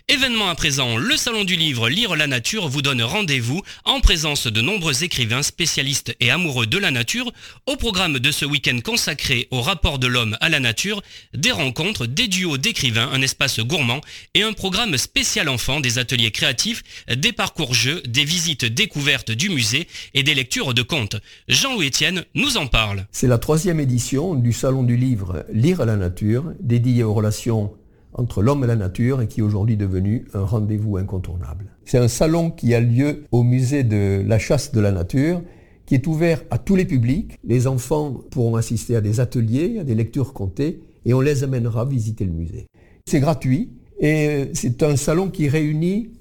Événement 0.08 0.50
à 0.50 0.56
présent, 0.56 0.98
le 0.98 1.16
Salon 1.16 1.44
du 1.44 1.56
Livre 1.56 1.90
Lire 1.90 2.16
la 2.16 2.26
Nature 2.26 2.68
vous 2.68 2.82
donne 2.82 3.04
rendez-vous 3.04 3.62
en 3.86 4.00
présence 4.00 4.48
de 4.48 4.62
nombreux 4.62 5.04
écrivains 5.04 5.44
spécialistes 5.44 6.16
et 6.20 6.32
amoureux 6.32 6.66
de 6.66 6.80
la 6.80 6.90
nature. 6.90 7.32
Au 7.68 7.76
programme 7.76 8.18
de 8.18 8.32
ce 8.32 8.46
week-end 8.46 8.80
consacré 8.84 9.48
au 9.52 9.62
rapport 9.62 10.00
de 10.00 10.08
l'homme 10.08 10.38
à 10.42 10.50
la 10.50 10.60
nature, 10.60 11.04
des 11.36 11.52
rencontres, 11.52 12.08
des 12.08 12.28
duos 12.28 12.58
d'écrivains, 12.58 13.12
un 13.14 13.22
espace 13.22 13.60
gourmand 13.60 14.02
et 14.34 14.42
un 14.42 14.54
programme 14.54 14.98
spécial 14.98 15.48
enfant, 15.48 15.80
des 15.80 16.00
ateliers 16.00 16.31
créatifs, 16.32 16.84
des 17.16 17.32
parcours 17.32 17.74
jeux, 17.74 18.02
des 18.08 18.24
visites 18.24 18.66
découvertes 18.66 19.32
du 19.32 19.50
musée 19.50 19.88
et 20.14 20.24
des 20.24 20.34
lectures 20.34 20.74
de 20.74 20.82
contes. 20.82 21.18
Jean-Louis 21.48 21.88
Etienne 21.88 22.24
nous 22.36 22.58
en 22.58 22.68
parle. 22.68 23.06
C'est 23.12 23.28
la 23.28 23.38
troisième 23.38 23.80
édition 23.80 24.36
du 24.36 24.54
Salon 24.54 24.84
du 24.84 24.98
Livre 24.98 25.46
Lire 25.52 25.86
la 25.86 25.98
Nature, 25.98 26.54
dédié 26.60 27.04
aux 27.04 27.14
relations 27.14 27.72
entre 28.14 28.42
l'homme 28.42 28.64
et 28.64 28.68
la 28.68 28.76
nature 28.76 29.22
et 29.22 29.28
qui 29.28 29.40
est 29.40 29.44
aujourd'hui 29.44 29.78
devenu 29.78 30.26
un 30.34 30.44
rendez-vous 30.44 30.98
incontournable. 30.98 31.66
C'est 31.86 31.98
un 31.98 32.08
salon 32.08 32.52
qui 32.52 32.74
a 32.74 32.80
lieu 32.80 33.24
au 33.32 33.44
musée 33.44 33.84
de 33.84 34.24
la 34.26 34.40
chasse 34.40 34.72
de 34.72 34.82
la 34.82 34.92
nature, 34.92 35.42
qui 35.86 35.96
est 35.96 36.08
ouvert 36.08 36.44
à 36.52 36.58
tous 36.58 36.76
les 36.76 36.86
publics. 36.86 37.38
Les 37.44 37.68
enfants 37.68 38.22
pourront 38.32 38.56
assister 38.56 38.96
à 38.96 39.02
des 39.02 39.20
ateliers, 39.20 39.80
à 39.80 39.84
des 39.84 39.96
lectures 39.96 40.34
comptées, 40.34 40.82
et 41.06 41.14
on 41.14 41.22
les 41.22 41.44
amènera 41.44 41.86
visiter 41.86 42.26
le 42.26 42.32
musée. 42.32 42.68
C'est 43.06 43.20
gratuit 43.20 43.72
et 44.00 44.50
c'est 44.54 44.84
un 44.84 44.96
salon 44.96 45.30
qui 45.30 45.48
réunit 45.48 46.12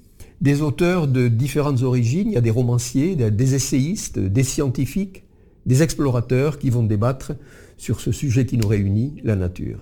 des 0.41 0.61
auteurs 0.61 1.07
de 1.07 1.27
différentes 1.27 1.83
origines. 1.83 2.29
Il 2.29 2.33
y 2.33 2.37
a 2.37 2.41
des 2.41 2.49
romanciers, 2.49 3.15
des 3.15 3.55
essayistes, 3.55 4.19
des 4.19 4.43
scientifiques, 4.43 5.23
des 5.65 5.83
explorateurs 5.83 6.59
qui 6.59 6.69
vont 6.69 6.83
débattre 6.83 7.33
sur 7.77 8.01
ce 8.01 8.11
sujet 8.11 8.45
qui 8.45 8.57
nous 8.57 8.67
réunit, 8.67 9.21
la 9.23 9.35
nature. 9.35 9.79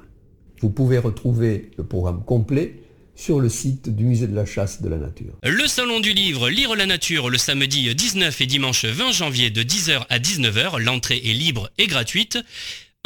Vous 0.61 0.69
pouvez 0.69 0.97
retrouver 0.97 1.71
le 1.77 1.83
programme 1.85 2.23
complet 2.23 2.75
sur 3.15 3.39
le 3.39 3.49
site 3.49 3.89
du 3.89 4.05
musée 4.05 4.27
de 4.27 4.35
la 4.35 4.45
chasse 4.45 4.81
de 4.81 4.87
la 4.87 4.97
nature. 4.97 5.33
Le 5.43 5.67
salon 5.67 5.99
du 5.99 6.13
livre 6.13 6.49
Lire 6.49 6.75
la 6.75 6.85
nature 6.85 7.29
le 7.29 7.37
samedi 7.37 7.93
19 7.93 8.39
et 8.39 8.45
dimanche 8.45 8.85
20 8.85 9.11
janvier 9.11 9.49
de 9.49 9.61
10h 9.61 10.05
à 10.09 10.19
19h. 10.19 10.79
L'entrée 10.81 11.21
est 11.25 11.33
libre 11.33 11.69
et 11.77 11.87
gratuite. 11.87 12.37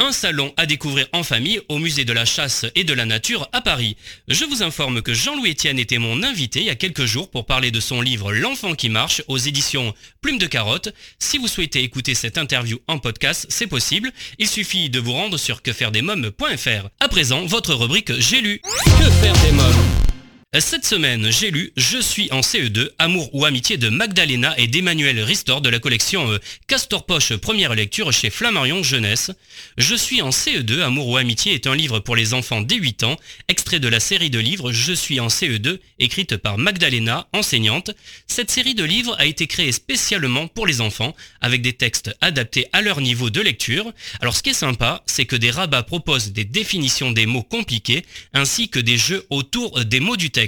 Un 0.00 0.10
salon 0.10 0.52
à 0.56 0.66
découvrir 0.66 1.06
en 1.12 1.22
famille 1.22 1.60
au 1.68 1.78
musée 1.78 2.04
de 2.04 2.12
la 2.12 2.24
chasse 2.24 2.66
et 2.74 2.82
de 2.82 2.92
la 2.92 3.06
nature 3.06 3.48
à 3.52 3.60
Paris. 3.60 3.96
Je 4.26 4.44
vous 4.44 4.64
informe 4.64 5.02
que 5.02 5.14
Jean-Louis 5.14 5.52
Etienne 5.52 5.78
était 5.78 5.98
mon 5.98 6.24
invité 6.24 6.60
il 6.60 6.66
y 6.66 6.70
a 6.70 6.74
quelques 6.74 7.04
jours 7.04 7.30
pour 7.30 7.46
parler 7.46 7.70
de 7.70 7.78
son 7.78 8.00
livre 8.00 8.32
L'enfant 8.32 8.74
qui 8.74 8.88
marche 8.88 9.22
aux 9.28 9.38
éditions 9.38 9.94
Plume 10.20 10.38
de 10.38 10.46
Carotte. 10.46 10.92
Si 11.20 11.38
vous 11.38 11.46
souhaitez 11.46 11.84
écouter 11.84 12.16
cette 12.16 12.38
interview 12.38 12.80
en 12.88 12.98
podcast, 12.98 13.46
c'est 13.48 13.68
possible. 13.68 14.10
Il 14.40 14.48
suffit 14.48 14.90
de 14.90 14.98
vous 14.98 15.12
rendre 15.12 15.38
sur 15.38 15.62
quefairedesmoms.fr. 15.62 16.88
À 16.98 17.08
présent, 17.08 17.46
votre 17.46 17.74
rubrique 17.74 18.12
J'ai 18.18 18.40
lu. 18.40 18.60
Que 18.84 19.10
faire 19.10 19.40
des 19.44 19.52
mômes? 19.52 20.13
Cette 20.60 20.86
semaine, 20.86 21.32
j'ai 21.32 21.50
lu 21.50 21.72
Je 21.76 21.98
suis 21.98 22.30
en 22.30 22.38
CE2, 22.38 22.90
Amour 23.00 23.28
ou 23.32 23.44
amitié 23.44 23.76
de 23.76 23.88
Magdalena 23.88 24.56
et 24.56 24.68
d'Emmanuel 24.68 25.20
Ristor 25.20 25.60
de 25.60 25.68
la 25.68 25.80
collection 25.80 26.30
euh, 26.30 26.38
Castor 26.68 27.06
Poche 27.06 27.34
première 27.34 27.74
lecture 27.74 28.12
chez 28.12 28.30
Flammarion 28.30 28.84
Jeunesse. 28.84 29.32
Je 29.78 29.96
suis 29.96 30.22
en 30.22 30.30
CE2, 30.30 30.80
Amour 30.82 31.08
ou 31.08 31.16
amitié 31.16 31.54
est 31.54 31.66
un 31.66 31.74
livre 31.74 31.98
pour 31.98 32.14
les 32.14 32.34
enfants 32.34 32.60
dès 32.60 32.76
8 32.76 33.02
ans, 33.02 33.16
extrait 33.48 33.80
de 33.80 33.88
la 33.88 33.98
série 33.98 34.30
de 34.30 34.38
livres 34.38 34.70
Je 34.70 34.92
suis 34.92 35.18
en 35.18 35.26
CE2, 35.26 35.80
écrite 35.98 36.36
par 36.36 36.56
Magdalena, 36.56 37.26
enseignante. 37.32 37.90
Cette 38.28 38.52
série 38.52 38.76
de 38.76 38.84
livres 38.84 39.16
a 39.18 39.26
été 39.26 39.48
créée 39.48 39.72
spécialement 39.72 40.46
pour 40.46 40.68
les 40.68 40.80
enfants, 40.80 41.16
avec 41.40 41.62
des 41.62 41.72
textes 41.72 42.14
adaptés 42.20 42.68
à 42.72 42.80
leur 42.80 43.00
niveau 43.00 43.28
de 43.28 43.40
lecture. 43.40 43.92
Alors 44.20 44.36
ce 44.36 44.42
qui 44.44 44.50
est 44.50 44.54
sympa, 44.54 45.02
c'est 45.06 45.26
que 45.26 45.34
des 45.34 45.50
rabats 45.50 45.82
proposent 45.82 46.30
des 46.30 46.44
définitions 46.44 47.10
des 47.10 47.26
mots 47.26 47.42
compliqués, 47.42 48.04
ainsi 48.34 48.68
que 48.68 48.78
des 48.78 48.98
jeux 48.98 49.26
autour 49.30 49.84
des 49.84 49.98
mots 49.98 50.16
du 50.16 50.30
texte. 50.30 50.43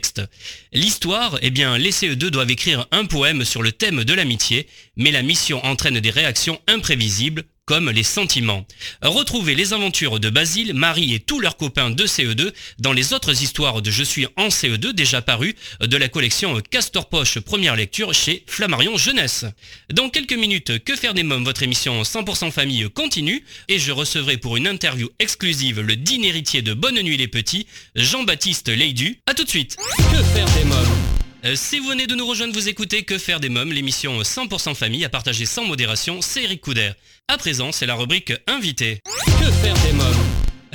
L'histoire, 0.72 1.38
eh 1.42 1.50
les 1.50 1.90
CE2 1.90 2.28
doivent 2.30 2.50
écrire 2.50 2.86
un 2.90 3.04
poème 3.04 3.44
sur 3.44 3.62
le 3.62 3.72
thème 3.72 4.04
de 4.04 4.14
l'amitié, 4.14 4.66
mais 4.96 5.10
la 5.10 5.22
mission 5.22 5.64
entraîne 5.64 6.00
des 6.00 6.10
réactions 6.10 6.60
imprévisibles, 6.66 7.44
comme 7.66 7.90
les 7.90 8.04
sentiments. 8.04 8.64
Retrouvez 9.02 9.56
les 9.56 9.72
aventures 9.72 10.20
de 10.20 10.30
Basile, 10.30 10.72
Marie 10.72 11.14
et 11.14 11.20
tous 11.20 11.40
leurs 11.40 11.56
copains 11.56 11.90
de 11.90 12.06
CE2 12.06 12.52
dans 12.78 12.92
les 12.92 13.12
autres 13.12 13.42
histoires 13.42 13.82
de 13.82 13.90
Je 13.90 14.04
suis 14.04 14.26
en 14.36 14.48
CE2 14.48 14.92
déjà 14.92 15.20
parues 15.20 15.56
de 15.80 15.96
la 15.96 16.08
collection 16.08 16.60
Castor 16.70 17.08
Poche 17.08 17.40
première 17.40 17.74
lecture 17.74 18.14
chez 18.14 18.44
Flammarion 18.46 18.96
Jeunesse. 18.96 19.44
Dans 19.92 20.08
quelques 20.08 20.32
minutes, 20.32 20.82
Que 20.84 20.94
faire 20.94 21.14
des 21.14 21.24
mômes, 21.24 21.44
votre 21.44 21.64
émission 21.64 22.02
100% 22.02 22.52
famille 22.52 22.88
continue 22.90 23.44
et 23.68 23.80
je 23.80 23.90
recevrai 23.90 24.36
pour 24.36 24.56
une 24.56 24.68
interview 24.68 25.08
exclusive 25.18 25.80
le 25.80 25.96
digne 25.96 26.24
héritier 26.24 26.62
de 26.62 26.72
Bonne 26.72 27.00
Nuit 27.00 27.16
les 27.16 27.28
Petits, 27.28 27.66
Jean-Baptiste 27.96 28.68
Leidu. 28.68 29.18
A 29.26 29.34
tout 29.34 29.44
de 29.44 29.50
suite. 29.50 29.76
Que 29.96 30.22
faire 30.22 30.46
des 30.54 30.64
mômes? 30.64 31.25
Si 31.54 31.78
vous 31.78 31.88
venez 31.88 32.06
de 32.06 32.14
nous 32.14 32.26
rejoindre, 32.26 32.54
vous 32.54 32.68
écoutez 32.68 33.04
Que 33.04 33.18
faire 33.18 33.38
des 33.38 33.48
mômes, 33.48 33.72
l'émission 33.72 34.20
100% 34.20 34.74
famille 34.74 35.04
à 35.04 35.08
partager 35.08 35.46
sans 35.46 35.64
modération, 35.64 36.20
c'est 36.20 36.42
Eric 36.42 36.60
Couder. 36.60 36.90
À 37.28 37.38
présent, 37.38 37.70
c'est 37.72 37.86
la 37.86 37.94
rubrique 37.94 38.32
Invité. 38.46 39.00
Que 39.04 39.50
faire 39.52 39.74
des 39.74 39.92
mômes 39.92 40.06
euh, 40.08 40.25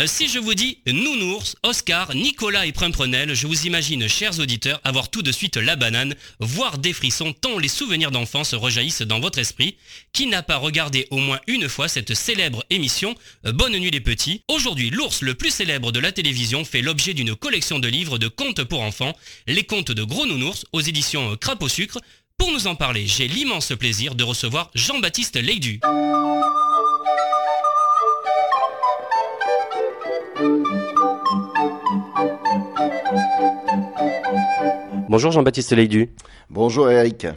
si 0.05 0.27
je 0.27 0.39
vous 0.39 0.53
dis 0.53 0.79
Nounours, 0.87 1.55
Oscar, 1.63 2.15
Nicolas 2.15 2.65
et 2.65 2.71
Primprenel, 2.71 3.33
je 3.33 3.45
vous 3.45 3.65
imagine, 3.67 4.07
chers 4.07 4.39
auditeurs, 4.39 4.79
avoir 4.83 5.09
tout 5.09 5.21
de 5.21 5.31
suite 5.31 5.57
la 5.57 5.75
banane, 5.75 6.15
voire 6.39 6.77
des 6.77 6.93
frissons 6.93 7.33
tant 7.33 7.59
les 7.59 7.67
souvenirs 7.67 8.11
d'enfance 8.11 8.53
rejaillissent 8.53 9.01
dans 9.01 9.19
votre 9.19 9.39
esprit. 9.39 9.75
Qui 10.13 10.27
n'a 10.27 10.43
pas 10.43 10.57
regardé 10.57 11.07
au 11.11 11.17
moins 11.17 11.39
une 11.47 11.69
fois 11.69 11.87
cette 11.87 12.13
célèbre 12.13 12.63
émission 12.69 13.15
euh, 13.45 13.51
Bonne 13.51 13.77
nuit 13.77 13.91
les 13.91 13.99
petits? 13.99 14.43
Aujourd'hui, 14.47 14.89
l'ours 14.89 15.21
le 15.21 15.35
plus 15.35 15.51
célèbre 15.51 15.91
de 15.91 15.99
la 15.99 16.11
télévision 16.11 16.65
fait 16.65 16.81
l'objet 16.81 17.13
d'une 17.13 17.35
collection 17.35 17.79
de 17.79 17.87
livres 17.87 18.17
de 18.17 18.27
contes 18.27 18.63
pour 18.63 18.81
enfants, 18.81 19.15
les 19.47 19.63
contes 19.63 19.91
de 19.91 20.03
Gros 20.03 20.25
Nounours 20.25 20.65
aux 20.71 20.81
éditions 20.81 21.35
Crapaud 21.37 21.69
Sucre. 21.69 21.99
Pour 22.37 22.51
nous 22.51 22.65
en 22.67 22.75
parler, 22.75 23.05
j'ai 23.05 23.27
l'immense 23.27 23.73
plaisir 23.77 24.15
de 24.15 24.23
recevoir 24.23 24.71
Jean-Baptiste 24.73 25.37
Leidu. 25.37 25.79
Bonjour 35.11 35.33
Jean-Baptiste 35.33 35.73
Leidu. 35.73 36.07
Bonjour 36.49 36.89
Eric. 36.89 37.27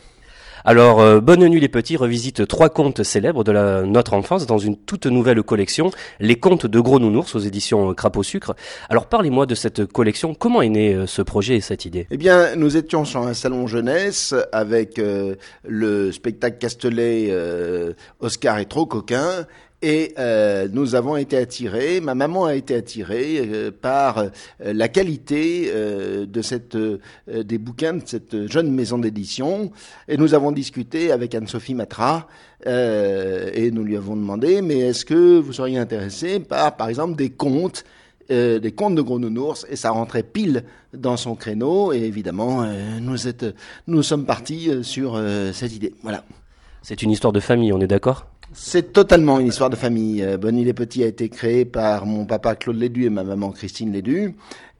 Alors, 0.64 1.00
euh, 1.00 1.20
Bonne 1.20 1.44
Nuit 1.48 1.58
les 1.58 1.68
Petits 1.68 1.96
revisite 1.96 2.46
trois 2.46 2.68
contes 2.68 3.02
célèbres 3.02 3.42
de 3.42 3.50
la, 3.50 3.82
notre 3.82 4.14
enfance 4.14 4.46
dans 4.46 4.58
une 4.58 4.76
toute 4.76 5.06
nouvelle 5.06 5.42
collection, 5.42 5.90
Les 6.20 6.36
Contes 6.36 6.66
de 6.66 6.78
Gros 6.78 7.00
Nounours 7.00 7.34
aux 7.34 7.40
éditions 7.40 7.90
euh, 7.90 7.92
Crapaud 7.92 8.22
Sucre. 8.22 8.54
Alors, 8.88 9.06
parlez-moi 9.06 9.46
de 9.46 9.56
cette 9.56 9.86
collection. 9.86 10.34
Comment 10.34 10.62
est 10.62 10.68
né 10.68 10.94
euh, 10.94 11.08
ce 11.08 11.20
projet 11.20 11.56
et 11.56 11.60
cette 11.60 11.84
idée? 11.84 12.06
Eh 12.12 12.16
bien, 12.16 12.54
nous 12.54 12.76
étions 12.76 13.04
sur 13.04 13.22
un 13.22 13.34
salon 13.34 13.66
jeunesse 13.66 14.36
avec 14.52 15.02
le 15.64 16.12
spectacle 16.12 16.58
Castellet 16.58 17.34
Oscar 18.20 18.58
est 18.58 18.66
trop 18.66 18.86
coquin 18.86 19.46
et 19.82 20.14
euh, 20.18 20.66
nous 20.72 20.94
avons 20.94 21.16
été 21.16 21.36
attirés, 21.36 22.00
ma 22.00 22.14
maman 22.14 22.46
a 22.46 22.54
été 22.54 22.74
attirée 22.74 23.40
euh, 23.40 23.70
par 23.70 24.16
euh, 24.16 24.28
la 24.60 24.88
qualité 24.88 25.70
de 25.74 26.42
cette, 26.42 26.76
des 27.28 27.58
bouquins 27.58 27.94
de 27.94 28.02
cette 28.06 28.50
jeune 28.50 28.70
maison 28.70 28.96
d'édition. 28.96 29.72
Et 30.08 30.16
nous 30.16 30.32
avons 30.32 30.52
discuté 30.52 31.12
avec 31.12 31.34
Anne-Sophie 31.34 31.74
Matra 31.74 32.26
et 32.66 33.70
nous 33.72 33.84
lui 33.84 33.96
avons 33.96 34.16
demandé, 34.16 34.62
mais 34.62 34.78
est-ce 34.78 35.04
que 35.04 35.38
vous 35.38 35.52
seriez 35.52 35.78
intéressé 35.78 36.40
par, 36.40 36.76
par 36.76 36.88
exemple, 36.88 37.16
des 37.16 37.30
contes 37.30 37.84
des 38.28 38.72
contes 38.74 38.94
de 38.94 39.02
gros 39.02 39.18
nounours? 39.18 39.66
Et 39.68 39.76
ça 39.76 39.90
rentrait 39.90 40.22
pile 40.22 40.64
dans 40.94 41.18
son 41.18 41.34
créneau 41.34 41.92
et 41.92 41.98
évidemment 41.98 42.64
nous, 43.00 43.28
êtes, 43.28 43.44
nous 43.86 44.02
sommes 44.02 44.24
partis 44.24 44.70
sur 44.82 45.20
cette 45.52 45.74
idée. 45.74 45.94
Voilà. 46.02 46.24
C'est 46.82 47.02
une 47.02 47.10
histoire 47.10 47.32
de 47.32 47.40
famille, 47.40 47.72
on 47.72 47.80
est 47.80 47.86
d'accord? 47.86 48.26
C'est 48.54 48.92
totalement 48.92 49.40
une 49.40 49.48
histoire 49.48 49.68
de 49.68 49.76
famille. 49.76 50.22
Euh, 50.22 50.38
Bonnie 50.38 50.64
les 50.64 50.72
Petits 50.72 51.02
a 51.02 51.06
été 51.06 51.28
créé 51.28 51.64
par 51.64 52.06
mon 52.06 52.24
papa 52.24 52.54
Claude 52.54 52.76
Lédu 52.76 53.04
et 53.04 53.10
ma 53.10 53.24
maman 53.24 53.50
Christine 53.50 53.92
Lédu. 53.92 54.36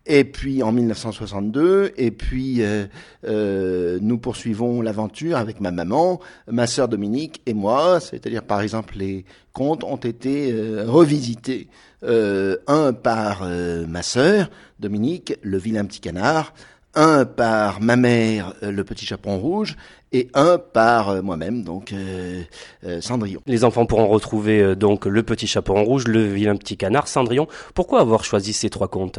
Et 0.06 0.24
puis 0.24 0.62
en 0.62 0.70
1962, 0.70 1.92
et 1.96 2.10
puis 2.10 2.62
euh, 2.62 2.84
euh, 3.26 3.98
nous 4.02 4.18
poursuivons 4.18 4.80
l'aventure 4.82 5.38
avec 5.38 5.60
ma 5.60 5.70
maman, 5.70 6.20
ma 6.46 6.66
sœur 6.66 6.88
Dominique 6.88 7.42
et 7.46 7.54
moi. 7.54 8.00
C'est-à-dire 8.00 8.44
par 8.44 8.60
exemple 8.60 8.94
les 8.96 9.24
contes 9.52 9.82
ont 9.82 9.96
été 9.96 10.54
revisités, 10.87 11.68
un 12.02 12.92
par 12.92 13.48
ma 13.88 14.02
sœur 14.02 14.50
Dominique, 14.78 15.38
le 15.42 15.56
vilain 15.56 15.87
petit 15.87 16.00
canard, 16.00 16.52
un 16.96 17.24
par 17.24 17.80
ma 17.80 17.96
mère, 17.96 18.54
le 18.62 18.85
petit 18.85 19.07
chaperon 19.07 19.38
rouge, 19.38 19.76
et 20.14 20.28
un 20.33 20.59
par 20.59 21.11
euh, 21.11 21.22
moi-même, 21.22 21.62
donc 21.64 21.92
euh, 21.92 22.42
euh, 22.87 23.00
Cendrillon. 23.00 23.40
Les 23.46 23.64
enfants 23.64 23.85
pourront 23.85 24.07
retrouver 24.07 24.76
donc 24.76 25.07
le 25.07 25.22
petit 25.22 25.46
chaperon 25.46 25.85
rouge, 25.85 26.07
le 26.07 26.24
vilain 26.24 26.57
petit 26.57 26.76
canard, 26.76 27.09
Cendrillon. 27.09 27.48
Pourquoi 27.74 28.00
avoir 28.00 28.24
choisi 28.24 28.52
ces 28.52 28.70
trois 28.70 28.88
contes? 28.88 29.18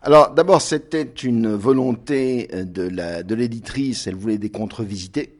Alors 0.00 0.30
d'abord 0.30 0.62
c'était 0.62 1.02
une 1.02 1.52
volonté 1.54 2.48
de 2.52 2.82
la 2.88 3.22
de 3.22 3.34
l'éditrice, 3.34 4.06
elle 4.06 4.14
voulait 4.14 4.38
des 4.38 4.50
contes 4.50 4.72
revisités. 4.72 5.34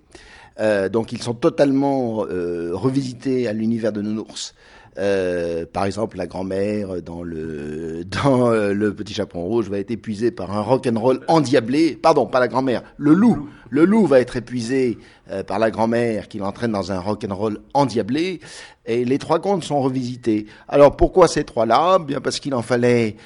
donc 0.92 1.12
ils 1.12 1.22
sont 1.22 1.34
totalement 1.34 2.18
revisités 2.18 3.48
à 3.48 3.52
l'univers 3.52 3.92
de 3.92 4.02
Nounours. 4.02 4.54
Euh, 4.98 5.64
par 5.72 5.86
exemple, 5.86 6.18
la 6.18 6.26
grand-mère 6.26 7.00
dans 7.02 7.22
le 7.22 8.04
dans 8.24 8.50
euh, 8.50 8.74
le 8.74 8.94
Petit 8.94 9.14
Chaperon 9.14 9.44
Rouge 9.44 9.70
va 9.70 9.78
être 9.78 9.90
épuisée 9.90 10.30
par 10.30 10.50
un 10.50 10.60
rock'n'roll 10.60 11.20
endiablé. 11.28 11.98
Pardon, 12.00 12.26
pas 12.26 12.40
la 12.40 12.48
grand-mère, 12.48 12.82
le 12.98 13.14
loup. 13.14 13.48
Le 13.70 13.84
loup 13.84 14.06
va 14.06 14.20
être 14.20 14.36
épuisé 14.36 14.98
euh, 15.30 15.42
par 15.42 15.58
la 15.58 15.70
grand-mère 15.70 16.28
qui 16.28 16.38
l'entraîne 16.38 16.72
dans 16.72 16.92
un 16.92 17.00
rock'n'roll 17.00 17.60
endiablé. 17.72 18.40
Et 18.84 19.04
les 19.04 19.18
trois 19.18 19.40
contes 19.40 19.64
sont 19.64 19.80
revisités. 19.80 20.46
Alors 20.68 20.96
pourquoi 20.96 21.28
ces 21.28 21.44
trois-là? 21.44 21.98
Bien 21.98 22.20
parce 22.20 22.40
qu'il 22.40 22.54
en 22.54 22.62
fallait 22.62 23.16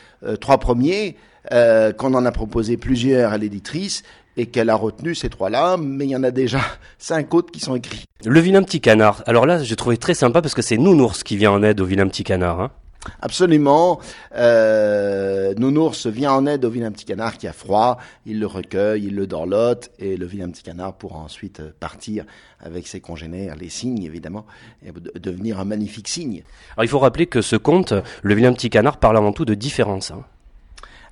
trois 0.40 0.58
premiers. 0.58 1.16
qu'on 1.50 2.14
en 2.14 2.24
a 2.26 2.32
proposé 2.32 2.76
plusieurs 2.76 3.32
à 3.32 3.38
l'éditrice 3.38 4.02
et 4.36 4.46
qu'elle 4.46 4.70
a 4.70 4.74
retenu 4.74 5.14
ces 5.14 5.28
trois-là, 5.28 5.76
mais 5.76 6.04
il 6.06 6.10
y 6.10 6.16
en 6.16 6.24
a 6.24 6.30
déjà 6.30 6.60
cinq 6.98 7.34
autres 7.34 7.50
qui 7.50 7.60
sont 7.60 7.74
écrits. 7.74 8.04
Le 8.24 8.40
vilain 8.40 8.62
petit 8.62 8.80
canard. 8.80 9.22
Alors 9.26 9.46
là, 9.46 9.62
j'ai 9.62 9.76
trouvé 9.76 9.96
très 9.96 10.14
sympa 10.14 10.42
parce 10.42 10.54
que 10.54 10.62
c'est 10.62 10.78
Nounours 10.78 11.22
qui 11.22 11.36
vient 11.36 11.52
en 11.52 11.62
aide 11.62 11.80
au 11.80 11.84
vilain 11.84 12.08
petit 12.08 12.24
canard. 12.24 12.60
Hein. 12.60 12.70
Absolument. 13.20 14.00
Euh, 14.34 15.54
Nounours 15.54 16.06
vient 16.06 16.32
en 16.32 16.46
aide 16.46 16.64
au 16.64 16.70
vilain 16.70 16.90
petit 16.90 17.04
canard 17.04 17.38
qui 17.38 17.46
a 17.46 17.52
froid, 17.52 17.98
il 18.24 18.40
le 18.40 18.46
recueille, 18.46 19.04
il 19.04 19.14
le 19.14 19.26
dorlote, 19.26 19.90
et 19.98 20.16
le 20.16 20.26
vilain 20.26 20.50
petit 20.50 20.62
canard 20.62 20.94
pourra 20.94 21.18
ensuite 21.18 21.62
partir 21.78 22.24
avec 22.60 22.86
ses 22.86 23.00
congénères, 23.00 23.56
les 23.56 23.68
cygnes 23.68 24.02
évidemment, 24.02 24.46
et 24.84 24.90
devenir 25.18 25.60
un 25.60 25.64
magnifique 25.64 26.08
cygne. 26.08 26.42
Alors 26.76 26.84
il 26.84 26.88
faut 26.88 26.98
rappeler 26.98 27.26
que 27.26 27.42
ce 27.42 27.56
conte, 27.56 27.94
le 28.22 28.34
vilain 28.34 28.52
petit 28.52 28.70
canard, 28.70 28.98
parle 28.98 29.16
avant 29.16 29.32
tout 29.32 29.44
de 29.44 29.54
différence. 29.54 30.10
Hein. 30.10 30.24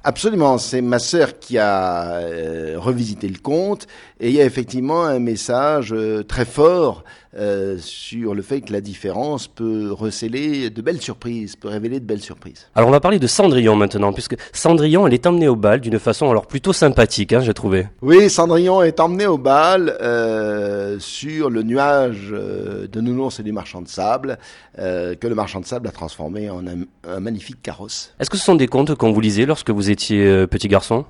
Absolument, 0.06 0.58
c'est 0.58 0.82
ma 0.82 0.98
sœur 0.98 1.38
qui 1.38 1.56
a 1.56 2.16
euh, 2.18 2.74
revisité 2.76 3.26
le 3.26 3.38
conte 3.38 3.86
et 4.20 4.28
il 4.28 4.34
y 4.34 4.40
a 4.42 4.44
effectivement 4.44 5.06
un 5.06 5.18
message 5.18 5.94
euh, 5.94 6.22
très 6.22 6.44
fort 6.44 7.04
euh, 7.36 7.76
sur 7.78 8.34
le 8.34 8.42
fait 8.42 8.60
que 8.60 8.72
la 8.72 8.80
différence 8.80 9.48
peut 9.48 9.92
receler 9.92 10.70
de 10.70 10.82
belles 10.82 11.00
surprises, 11.00 11.56
peut 11.56 11.68
révéler 11.68 12.00
de 12.00 12.04
belles 12.04 12.20
surprises. 12.20 12.66
Alors 12.74 12.88
on 12.88 12.92
va 12.92 13.00
parler 13.00 13.18
de 13.18 13.26
Cendrillon 13.26 13.76
maintenant, 13.76 14.12
puisque 14.12 14.36
Cendrillon, 14.52 15.06
elle 15.06 15.14
est 15.14 15.26
emmenée 15.26 15.48
au 15.48 15.56
bal 15.56 15.80
d'une 15.80 15.98
façon 15.98 16.30
alors 16.30 16.46
plutôt 16.46 16.72
sympathique, 16.72 17.32
hein, 17.32 17.40
j'ai 17.40 17.54
trouvé. 17.54 17.88
Oui, 18.02 18.30
Cendrillon 18.30 18.82
est 18.82 19.00
emmenée 19.00 19.26
au 19.26 19.38
bal 19.38 19.96
euh, 20.00 20.98
sur 20.98 21.50
le 21.50 21.62
nuage 21.62 22.28
euh, 22.32 22.86
de 22.86 23.00
Nounours 23.00 23.40
et 23.40 23.42
du 23.42 23.52
marchand 23.52 23.82
de 23.82 23.88
sable, 23.88 24.38
que 24.76 25.26
le 25.26 25.34
marchand 25.34 25.60
de 25.60 25.66
sable 25.66 25.88
a 25.88 25.92
transformé 25.92 26.50
en 26.50 26.66
un, 26.66 26.84
un 27.08 27.20
magnifique 27.20 27.62
carrosse. 27.62 28.12
Est-ce 28.18 28.30
que 28.30 28.36
ce 28.36 28.44
sont 28.44 28.54
des 28.54 28.66
contes 28.66 28.94
qu'on 28.94 29.12
vous 29.12 29.20
lisait 29.20 29.46
lorsque 29.46 29.70
vous 29.70 29.90
étiez 29.90 30.46
petit 30.46 30.68
garçon? 30.68 31.04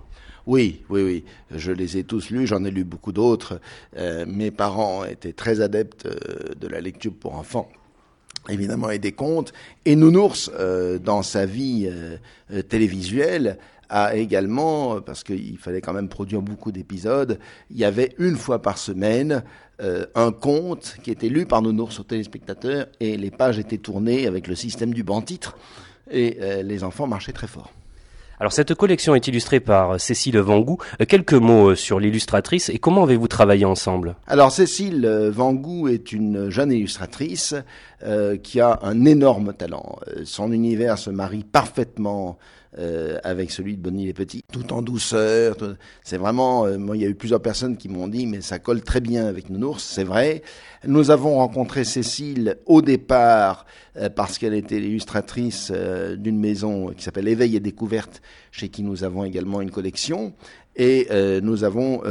Oui, 0.46 0.83
oui, 0.90 1.02
oui. 1.02 1.24
Je 1.50 1.72
les 1.72 1.96
ai 1.96 2.04
tous 2.04 2.30
lus, 2.30 2.46
j'en 2.46 2.64
ai 2.64 2.70
lu 2.70 2.85
beaucoup 2.85 3.12
d'autres. 3.12 3.61
Euh, 3.96 4.26
mes 4.28 4.50
parents 4.50 5.04
étaient 5.04 5.33
très 5.33 5.61
adeptes 5.61 6.07
euh, 6.07 6.54
de 6.61 6.68
la 6.68 6.80
lecture 6.80 7.14
pour 7.14 7.37
enfants 7.37 7.68
évidemment 8.50 8.90
et 8.90 8.98
des 8.98 9.12
contes. 9.12 9.54
Et 9.87 9.96
Nounours, 9.96 10.50
euh, 10.59 10.98
dans 10.98 11.22
sa 11.22 11.46
vie 11.46 11.90
télévisuelle, 12.68 13.59
a 13.88 14.16
également, 14.16 15.00
parce 15.00 15.24
qu'il 15.24 15.57
fallait 15.57 15.80
quand 15.80 15.94
même 15.94 16.11
produire 16.11 16.42
beaucoup 16.42 16.70
d'épisodes, 16.70 17.38
il 17.70 17.78
y 17.78 17.85
avait 17.85 18.14
une 18.18 18.37
fois 18.37 18.61
par 18.61 18.76
semaine 18.76 19.44
un 19.78 20.33
conte 20.33 20.96
qui 21.02 21.11
était 21.11 21.28
lu 21.30 21.46
par 21.46 21.62
Nounours 21.62 22.00
aux 22.00 22.04
téléspectateurs 22.04 22.87
et 23.00 23.16
les 23.16 23.30
pages 23.30 23.59
étaient 23.59 23.78
tournées 23.78 24.26
avec 24.26 24.46
le 24.46 24.54
système 24.54 24.92
du 24.92 25.04
banc-titre 25.04 25.57
et 26.11 26.38
les 26.62 26.85
enfants 26.85 27.07
marchaient 27.07 27.33
très 27.33 27.46
fort. 27.46 27.72
Alors 28.40 28.53
cette 28.53 28.75
collection 28.75 29.14
est 29.14 29.27
illustrée 29.29 29.61
par 29.61 30.01
Cécile 30.01 30.38
Vangou. 30.38 30.79
Euh, 31.01 31.05
quelques 31.07 31.35
mots 31.35 31.75
sur 31.75 32.01
l'illustratrice 32.01 32.68
et 32.68 32.79
comment 32.79 33.05
avez-vous 33.05 33.29
travaillé 33.29 33.64
ensemble? 33.64 34.16
Alors 34.27 34.53
Cécile 34.53 35.07
Vangou 35.33 35.88
est 35.88 36.12
une 36.12 36.51
jeune 36.51 36.73
illustratrice 36.73 37.55
qui 38.42 38.61
a 38.61 38.81
un 38.83 39.07
énorme 39.07 39.55
talent. 39.55 39.99
Son 40.25 40.53
univers 40.53 40.99
se 40.99 41.09
marie 41.09 41.42
parfaitement 41.42 42.37
euh, 42.77 43.19
avec 43.23 43.53
celui 43.53 43.77
de 43.77 43.81
Bonnie 43.81 44.07
les 44.07 44.13
Petits, 44.13 44.43
tout 44.53 44.73
en 44.73 44.83
douceur. 44.83 45.57
C'est 46.03 46.17
vraiment, 46.17 46.67
euh, 46.67 46.77
il 46.95 47.01
y 47.01 47.05
a 47.05 47.09
eu 47.09 47.15
plusieurs 47.15 47.41
personnes 47.41 47.77
qui 47.77 47.89
m'ont 47.89 48.09
dit, 48.09 48.27
mais 48.27 48.41
ça 48.41 48.59
colle 48.59 48.83
très 48.83 49.01
bien 49.01 49.27
avec 49.27 49.49
Nounours, 49.49 49.85
c'est 49.85 50.03
vrai. 50.03 50.43
Nous 50.85 51.13
avons 51.13 51.37
rencontré 51.37 51.85
Cécile 51.85 52.57
au 52.67 52.83
départ 52.83 53.65
euh, 53.97 54.09
parce 54.09 54.39
qu'elle 54.39 54.55
était 54.55 54.81
l'illustratrice 54.81 55.71
d'une 56.17 56.41
maison 56.41 56.89
qui 56.89 57.05
s'appelle 57.05 57.29
Éveil 57.29 57.55
et 57.55 57.61
Découverte, 57.61 58.23
chez 58.51 58.69
qui 58.69 58.83
nous 58.83 59.05
avons 59.05 59.25
également 59.25 59.61
une 59.61 59.71
collection. 59.71 60.33
Et 60.75 61.07
nous 61.41 61.63
avons 61.63 62.03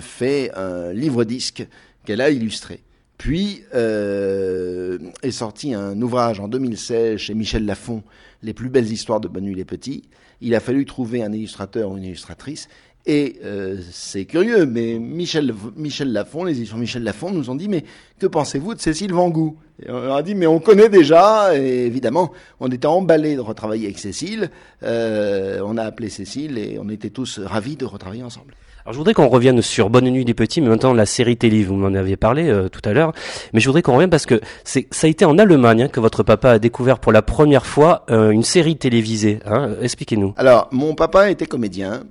fait 0.00 0.50
un 0.54 0.92
livre-disque 0.92 1.66
qu'elle 2.04 2.20
a 2.20 2.28
illustré. 2.28 2.82
Puis 3.16 3.62
est 3.72 5.30
sorti 5.30 5.72
un 5.72 5.98
ouvrage 6.02 6.40
en 6.40 6.48
2016 6.48 7.16
chez 7.16 7.32
Michel 7.32 7.64
Lafon 7.64 8.02
les 8.42 8.54
plus 8.54 8.68
belles 8.68 8.90
histoires 8.90 9.20
de 9.20 9.28
Bonne 9.28 9.46
les 9.46 9.64
Petits. 9.64 10.04
Il 10.40 10.54
a 10.54 10.60
fallu 10.60 10.84
trouver 10.84 11.22
un 11.22 11.32
illustrateur 11.32 11.90
ou 11.90 11.96
une 11.96 12.04
illustratrice. 12.04 12.68
Et 13.06 13.40
euh, 13.42 13.78
c'est 13.90 14.26
curieux, 14.26 14.66
mais 14.66 14.98
Michel, 14.98 15.54
Michel 15.76 16.12
Lafon, 16.12 16.44
les 16.44 16.58
éditions 16.58 16.76
Michel 16.76 17.02
Lafon 17.02 17.30
nous 17.30 17.48
ont 17.48 17.54
dit, 17.54 17.68
mais 17.68 17.84
que 18.18 18.26
pensez-vous 18.26 18.74
de 18.74 18.80
Cécile 18.80 19.14
Vangou? 19.14 19.56
Et 19.82 19.90
On 19.90 20.00
leur 20.00 20.16
a 20.16 20.22
dit, 20.22 20.34
mais 20.34 20.46
on 20.46 20.60
connaît 20.60 20.90
déjà, 20.90 21.56
et 21.56 21.86
évidemment, 21.86 22.32
on 22.60 22.68
était 22.68 22.86
emballés 22.86 23.34
de 23.34 23.40
retravailler 23.40 23.86
avec 23.86 23.98
Cécile. 23.98 24.50
Euh, 24.82 25.60
on 25.64 25.78
a 25.78 25.84
appelé 25.84 26.10
Cécile 26.10 26.58
et 26.58 26.78
on 26.78 26.90
était 26.90 27.08
tous 27.08 27.38
ravis 27.38 27.76
de 27.76 27.86
retravailler 27.86 28.24
ensemble. 28.24 28.54
Alors 28.88 28.94
je 28.94 28.98
voudrais 29.00 29.12
qu'on 29.12 29.28
revienne 29.28 29.60
sur 29.60 29.90
Bonne 29.90 30.08
Nuit 30.08 30.24
des 30.24 30.32
Petits, 30.32 30.62
mais 30.62 30.70
maintenant 30.70 30.94
la 30.94 31.04
série 31.04 31.36
télé, 31.36 31.62
vous 31.62 31.74
m'en 31.74 31.92
aviez 31.92 32.16
parlé 32.16 32.48
euh, 32.48 32.70
tout 32.70 32.80
à 32.86 32.94
l'heure, 32.94 33.12
mais 33.52 33.60
je 33.60 33.66
voudrais 33.66 33.82
qu'on 33.82 33.92
revienne 33.92 34.08
parce 34.08 34.24
que 34.24 34.40
c'est 34.64 34.88
ça 34.92 35.06
a 35.06 35.10
été 35.10 35.26
en 35.26 35.36
Allemagne 35.36 35.82
hein, 35.82 35.88
que 35.88 36.00
votre 36.00 36.22
papa 36.22 36.52
a 36.52 36.58
découvert 36.58 36.98
pour 36.98 37.12
la 37.12 37.20
première 37.20 37.66
fois 37.66 38.06
euh, 38.08 38.30
une 38.30 38.44
série 38.44 38.78
télévisée. 38.78 39.40
Hein. 39.44 39.74
Expliquez-nous. 39.82 40.32
Alors 40.38 40.68
mon 40.72 40.94
papa 40.94 41.30
était 41.30 41.44
comédien 41.44 42.04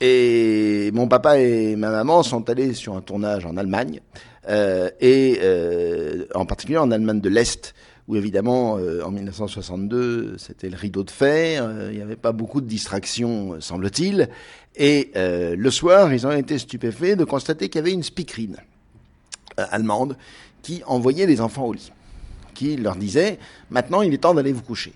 et 0.00 0.92
mon 0.94 1.08
papa 1.08 1.40
et 1.40 1.74
ma 1.74 1.90
maman 1.90 2.22
sont 2.22 2.48
allés 2.48 2.72
sur 2.72 2.94
un 2.94 3.00
tournage 3.00 3.44
en 3.44 3.56
Allemagne 3.56 3.98
euh, 4.48 4.90
et 5.00 5.40
en 6.36 6.46
particulier 6.46 6.78
en 6.78 6.92
Allemagne 6.92 7.20
de 7.20 7.30
l'Est 7.30 7.74
où 8.06 8.14
évidemment 8.14 8.74
en 8.74 9.10
1962 9.10 10.34
c'était 10.36 10.68
le 10.68 10.76
rideau 10.76 11.02
de 11.02 11.10
fer, 11.10 11.68
il 11.90 11.96
n'y 11.96 12.02
avait 12.02 12.16
pas 12.16 12.32
beaucoup 12.32 12.60
de 12.60 12.66
distractions 12.66 13.60
semble-t-il 13.60 14.28
et 14.76 15.10
euh, 15.16 15.54
le 15.56 15.70
soir, 15.70 16.12
ils 16.12 16.26
ont 16.26 16.32
été 16.32 16.58
stupéfaits 16.58 17.16
de 17.16 17.24
constater 17.24 17.68
qu'il 17.68 17.80
y 17.80 17.82
avait 17.82 17.92
une 17.92 18.02
speakerine 18.02 18.56
euh, 19.58 19.64
allemande 19.70 20.16
qui 20.62 20.82
envoyait 20.86 21.26
les 21.26 21.40
enfants 21.40 21.66
au 21.66 21.72
lit, 21.72 21.92
qui 22.54 22.76
leur 22.76 22.96
disait 22.96 23.38
maintenant 23.70 24.02
il 24.02 24.14
est 24.14 24.18
temps 24.18 24.34
d'aller 24.34 24.52
vous 24.52 24.62
coucher. 24.62 24.92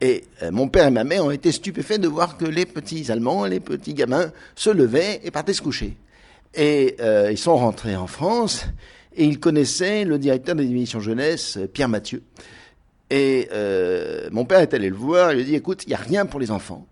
Et 0.00 0.24
euh, 0.42 0.50
mon 0.50 0.68
père 0.68 0.86
et 0.86 0.90
ma 0.90 1.04
mère 1.04 1.24
ont 1.24 1.30
été 1.30 1.52
stupéfaits 1.52 2.00
de 2.00 2.08
voir 2.08 2.36
que 2.36 2.44
les 2.44 2.66
petits 2.66 3.10
Allemands, 3.10 3.46
les 3.46 3.60
petits 3.60 3.94
gamins, 3.94 4.30
se 4.54 4.70
levaient 4.70 5.20
et 5.24 5.30
partaient 5.30 5.54
se 5.54 5.62
coucher. 5.62 5.96
Et 6.56 6.98
ils 7.32 7.38
sont 7.38 7.56
rentrés 7.56 7.96
en 7.96 8.06
France 8.06 8.66
et 9.16 9.24
ils 9.24 9.40
connaissaient 9.40 10.04
le 10.04 10.20
directeur 10.20 10.54
des 10.54 10.62
émissions 10.62 11.00
jeunesse, 11.00 11.58
Pierre 11.72 11.88
Mathieu. 11.88 12.22
Et 13.10 13.48
mon 14.30 14.44
père 14.44 14.60
est 14.60 14.72
allé 14.72 14.88
le 14.88 14.94
voir 14.94 15.32
et 15.32 15.34
lui 15.34 15.42
a 15.42 15.44
dit 15.44 15.56
écoute, 15.56 15.82
il 15.84 15.88
n'y 15.88 15.94
a 15.94 15.98
rien 15.98 16.26
pour 16.26 16.38
les 16.38 16.52
enfants 16.52 16.86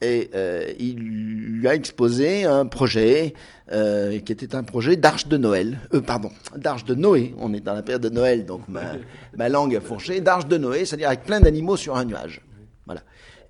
et 0.00 0.30
euh, 0.34 0.72
il 0.78 0.96
lui 0.98 1.66
a 1.68 1.74
exposé 1.74 2.44
un 2.44 2.66
projet 2.66 3.34
euh, 3.72 4.18
qui 4.20 4.32
était 4.32 4.54
un 4.54 4.62
projet 4.62 4.96
d'arche 4.96 5.26
de 5.26 5.36
Noël, 5.36 5.80
euh, 5.92 6.00
pardon, 6.00 6.30
d'arche 6.56 6.84
de 6.84 6.94
Noé. 6.94 7.34
On 7.38 7.52
est 7.52 7.60
dans 7.60 7.74
la 7.74 7.82
période 7.82 8.02
de 8.02 8.08
Noël, 8.08 8.46
donc 8.46 8.62
ma, 8.68 8.92
ma 9.36 9.48
langue 9.48 9.74
a 9.74 9.80
fourché. 9.80 10.20
D'arche 10.20 10.46
de 10.46 10.56
Noé, 10.56 10.84
c'est-à-dire 10.84 11.08
avec 11.08 11.24
plein 11.24 11.40
d'animaux 11.40 11.76
sur 11.76 11.96
un 11.96 12.04
nuage. 12.04 12.42
Voilà. 12.86 13.02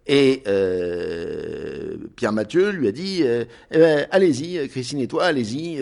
Et 0.07 0.43
euh, 0.47 1.97
Pierre 2.17 2.33
Mathieu 2.33 2.71
lui 2.71 2.89
a 2.89 2.93
dit 2.93 3.23
eh 3.23 3.79
ben, 3.79 4.07
allez-y, 4.11 4.67
Christine 4.69 5.01
et 5.01 5.07
toi, 5.07 5.27
allez-y, 5.27 5.79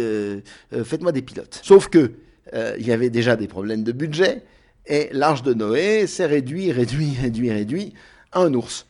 faites-moi 0.84 1.12
des 1.12 1.22
pilotes. 1.22 1.60
Sauf 1.62 1.88
que 1.88 2.12
il 2.52 2.86
y 2.86 2.90
avait 2.90 3.10
déjà 3.10 3.36
des 3.36 3.46
problèmes 3.46 3.84
de 3.84 3.92
budget 3.92 4.42
et 4.86 5.08
l'arche 5.12 5.42
de 5.42 5.54
Noé 5.54 6.06
s'est 6.08 6.26
réduit, 6.26 6.72
réduit, 6.72 7.16
réduit, 7.20 7.52
réduit 7.52 7.94
à 8.32 8.40
un 8.40 8.54
ours 8.54 8.86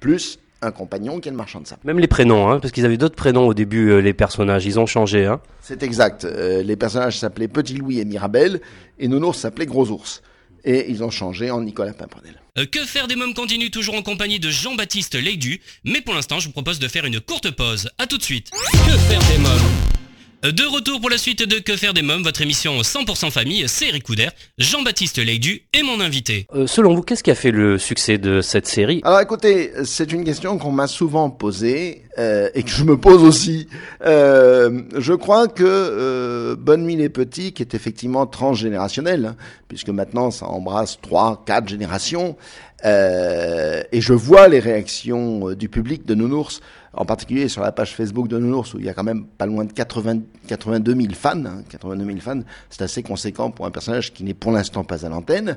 plus 0.00 0.38
un 0.62 0.72
compagnon 0.72 1.20
qui 1.20 1.28
est 1.28 1.32
le 1.32 1.36
marchand 1.36 1.60
de 1.60 1.66
sable. 1.66 1.80
Même 1.84 1.98
les 1.98 2.06
prénoms, 2.06 2.50
hein, 2.50 2.60
parce 2.60 2.72
qu'ils 2.72 2.84
avaient 2.84 2.96
d'autres 2.96 3.16
prénoms 3.16 3.46
au 3.46 3.54
début, 3.54 3.90
euh, 3.90 3.98
les 3.98 4.12
personnages, 4.12 4.66
ils 4.66 4.78
ont 4.78 4.86
changé. 4.86 5.26
Hein. 5.26 5.40
C'est 5.60 5.82
exact. 5.82 6.24
Euh, 6.24 6.62
les 6.62 6.76
personnages 6.76 7.18
s'appelaient 7.18 7.48
Petit 7.48 7.74
Louis 7.74 8.00
et 8.00 8.04
Mirabel, 8.04 8.60
et 8.98 9.08
Nounours 9.08 9.38
s'appelait 9.38 9.66
Gros 9.66 9.88
Ours. 9.88 10.22
Et 10.64 10.90
ils 10.90 11.02
ont 11.02 11.10
changé 11.10 11.50
en 11.50 11.62
Nicolas 11.62 11.94
Pimprenel. 11.94 12.34
Euh, 12.58 12.66
que 12.66 12.80
faire 12.80 13.08
des 13.08 13.16
mômes 13.16 13.32
continue 13.32 13.70
toujours 13.70 13.94
en 13.94 14.02
compagnie 14.02 14.40
de 14.40 14.50
Jean-Baptiste 14.50 15.14
Leidu, 15.14 15.60
mais 15.84 16.02
pour 16.02 16.14
l'instant 16.14 16.38
je 16.38 16.46
vous 16.46 16.52
propose 16.52 16.78
de 16.78 16.88
faire 16.88 17.06
une 17.06 17.20
courte 17.20 17.50
pause. 17.50 17.88
A 17.98 18.06
tout 18.06 18.18
de 18.18 18.22
suite. 18.22 18.50
Que 18.50 18.98
faire 18.98 19.20
des 19.30 19.38
mômes? 19.38 19.99
De 20.42 20.74
retour 20.74 21.02
pour 21.02 21.10
la 21.10 21.18
suite 21.18 21.46
de 21.46 21.58
Que 21.58 21.76
faire 21.76 21.92
des 21.92 22.00
mômes, 22.00 22.22
votre 22.22 22.40
émission 22.40 22.80
100% 22.80 23.30
famille, 23.30 23.64
c'est 23.68 23.88
Eric 23.88 24.04
Couder, 24.04 24.28
Jean-Baptiste 24.56 25.18
Leidu 25.18 25.64
et 25.74 25.82
mon 25.82 26.00
invité. 26.00 26.46
Euh, 26.54 26.66
selon 26.66 26.94
vous, 26.94 27.02
qu'est-ce 27.02 27.22
qui 27.22 27.30
a 27.30 27.34
fait 27.34 27.50
le 27.50 27.76
succès 27.76 28.16
de 28.16 28.40
cette 28.40 28.66
série? 28.66 29.02
Alors 29.04 29.20
écoutez, 29.20 29.70
c'est 29.84 30.12
une 30.12 30.24
question 30.24 30.56
qu'on 30.56 30.72
m'a 30.72 30.86
souvent 30.86 31.28
posée 31.28 32.04
euh, 32.18 32.48
et 32.54 32.62
que 32.62 32.70
je 32.70 32.84
me 32.84 32.96
pose 32.96 33.22
aussi. 33.22 33.68
Euh, 34.06 34.80
je 34.96 35.12
crois 35.12 35.46
que 35.46 36.54
Bonne 36.54 36.84
Nuit 36.84 36.96
les 36.96 37.10
Petits, 37.10 37.52
qui 37.52 37.62
est 37.62 37.74
effectivement 37.74 38.26
transgénérationnel, 38.26 39.26
hein, 39.26 39.36
puisque 39.68 39.90
maintenant 39.90 40.30
ça 40.30 40.46
embrasse 40.46 40.98
trois, 41.02 41.42
quatre 41.44 41.68
générations, 41.68 42.36
et 42.84 44.00
je 44.00 44.12
vois 44.12 44.48
les 44.48 44.60
réactions 44.60 45.52
du 45.52 45.68
public 45.68 46.06
de 46.06 46.14
Nounours 46.14 46.60
en 46.92 47.04
particulier 47.04 47.48
sur 47.48 47.62
la 47.62 47.72
page 47.72 47.94
Facebook 47.94 48.28
de 48.28 48.38
Nounours, 48.38 48.74
où 48.74 48.78
il 48.78 48.84
y 48.84 48.88
a 48.88 48.94
quand 48.94 49.04
même 49.04 49.24
pas 49.24 49.46
loin 49.46 49.64
de 49.64 49.72
80, 49.72 50.20
82 50.48 50.94
000 50.94 51.08
fans. 51.14 51.42
82 51.68 52.04
000 52.04 52.18
fans, 52.18 52.40
c'est 52.68 52.82
assez 52.82 53.02
conséquent 53.02 53.50
pour 53.50 53.66
un 53.66 53.70
personnage 53.70 54.12
qui 54.12 54.24
n'est 54.24 54.34
pour 54.34 54.52
l'instant 54.52 54.84
pas 54.84 55.06
à 55.06 55.08
l'antenne. 55.08 55.56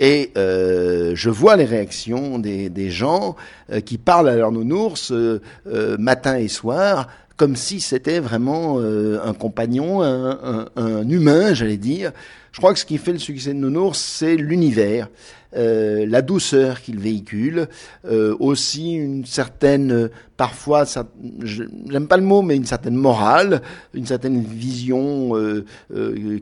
Et 0.00 0.30
euh, 0.36 1.12
je 1.14 1.30
vois 1.30 1.56
les 1.56 1.64
réactions 1.64 2.38
des, 2.38 2.90
gens 2.90 3.34
euh, 3.72 3.80
qui 3.80 3.98
parlent 3.98 4.28
à 4.28 4.36
leur 4.36 4.52
nounours 4.52 5.10
euh, 5.10 5.40
euh, 5.66 5.96
matin 5.98 6.36
et 6.38 6.46
soir, 6.46 7.08
comme 7.36 7.56
si 7.56 7.80
c'était 7.80 8.18
vraiment 8.18 8.80
un 8.80 9.32
compagnon, 9.32 10.02
un 10.02 11.08
humain, 11.08 11.54
j'allais 11.54 11.76
dire. 11.76 12.10
Je 12.52 12.58
crois 12.58 12.72
que 12.72 12.78
ce 12.78 12.84
qui 12.84 12.98
fait 12.98 13.12
le 13.12 13.18
succès 13.18 13.54
de 13.54 13.58
Nounours, 13.58 13.98
c'est 13.98 14.36
l'univers. 14.36 15.08
Euh, 15.56 16.04
la 16.06 16.20
douceur 16.20 16.82
qu'il 16.82 16.98
véhicule, 16.98 17.68
euh, 18.04 18.36
aussi 18.38 18.92
une 18.92 19.24
certaine, 19.24 20.10
parfois, 20.36 20.84
j'aime 21.42 22.06
pas 22.06 22.18
le 22.18 22.22
mot, 22.22 22.42
mais 22.42 22.54
une 22.54 22.66
certaine 22.66 22.96
morale, 22.96 23.62
une 23.94 24.04
certaine 24.04 24.42
vision 24.42 25.34
euh, 25.36 25.64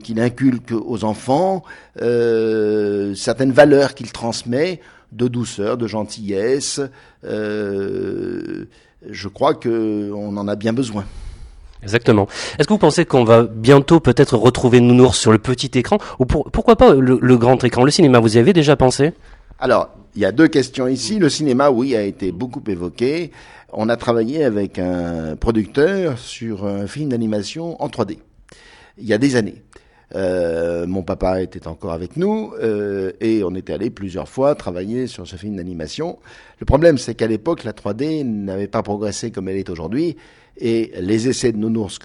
qu'il 0.03 0.19
inculque 0.19 0.73
aux 0.73 1.05
enfants, 1.05 1.63
certaines 1.95 3.53
valeurs 3.53 3.95
qu'il 3.95 4.11
transmet 4.11 4.81
de 5.13 5.29
douceur, 5.29 5.77
de 5.77 5.87
gentillesse. 5.87 6.81
je 7.23 8.67
crois 9.33 9.53
qu'on 9.53 10.35
en 10.35 10.47
a 10.49 10.55
bien 10.57 10.73
besoin. 10.73 11.05
Exactement. 11.83 12.27
Est-ce 12.57 12.67
que 12.67 12.73
vous 12.73 12.79
pensez 12.79 13.05
qu'on 13.05 13.23
va 13.23 13.43
bientôt 13.43 13.99
peut-être 13.99 14.37
retrouver 14.37 14.81
Nounours 14.81 15.17
sur 15.17 15.31
le 15.31 15.37
petit 15.37 15.77
écran 15.77 15.97
ou 16.19 16.25
pourquoi 16.25 16.75
pas 16.75 16.93
le, 16.93 17.37
grand 17.37 17.63
écran 17.63 17.83
Le 17.83 17.91
cinéma, 17.91 18.19
vous 18.19 18.37
y 18.37 18.39
avez 18.39 18.53
déjà 18.53 18.75
pensé? 18.75 19.13
Alors, 19.59 19.89
il 20.15 20.21
y 20.21 20.25
a 20.25 20.31
deux 20.31 20.47
questions 20.47 20.87
ici. 20.87 21.19
Le 21.19 21.29
cinéma, 21.29 21.69
oui, 21.69 21.95
a 21.95 22.01
été 22.01 22.31
beaucoup 22.31 22.63
évoqué. 22.67 23.31
On 23.71 23.89
a 23.89 23.97
travaillé 23.97 24.43
avec 24.43 24.79
un 24.79 25.35
producteur 25.35 26.17
sur 26.17 26.65
un 26.65 26.87
film 26.87 27.09
d'animation 27.09 27.81
en 27.81 27.87
3D. 27.87 28.17
Il 28.97 29.05
y 29.05 29.13
a 29.13 29.17
des 29.17 29.35
années. 29.35 29.61
Euh, 30.15 30.87
mon 30.87 31.03
papa 31.03 31.41
était 31.41 31.67
encore 31.67 31.91
avec 31.91 32.15
nous 32.15 32.53
euh, 32.61 33.11
et 33.19 33.43
on 33.43 33.53
était 33.55 33.73
allé 33.73 33.89
plusieurs 33.89 34.29
fois 34.29 34.55
travailler 34.55 35.05
sur 35.05 35.27
ce 35.27 35.35
film 35.35 35.57
d'animation. 35.57 36.17
Le 36.59 36.65
problème, 36.65 36.97
c'est 36.97 37.13
qu'à 37.13 37.27
l'époque, 37.27 37.65
la 37.65 37.73
3D 37.73 38.23
n'avait 38.23 38.67
pas 38.67 38.83
progressé 38.83 39.31
comme 39.31 39.49
elle 39.49 39.57
est 39.57 39.69
aujourd'hui 39.69 40.15
et 40.57 40.91
les 40.99 41.27
essais 41.27 41.51
de 41.51 41.57
nounours 41.57 41.99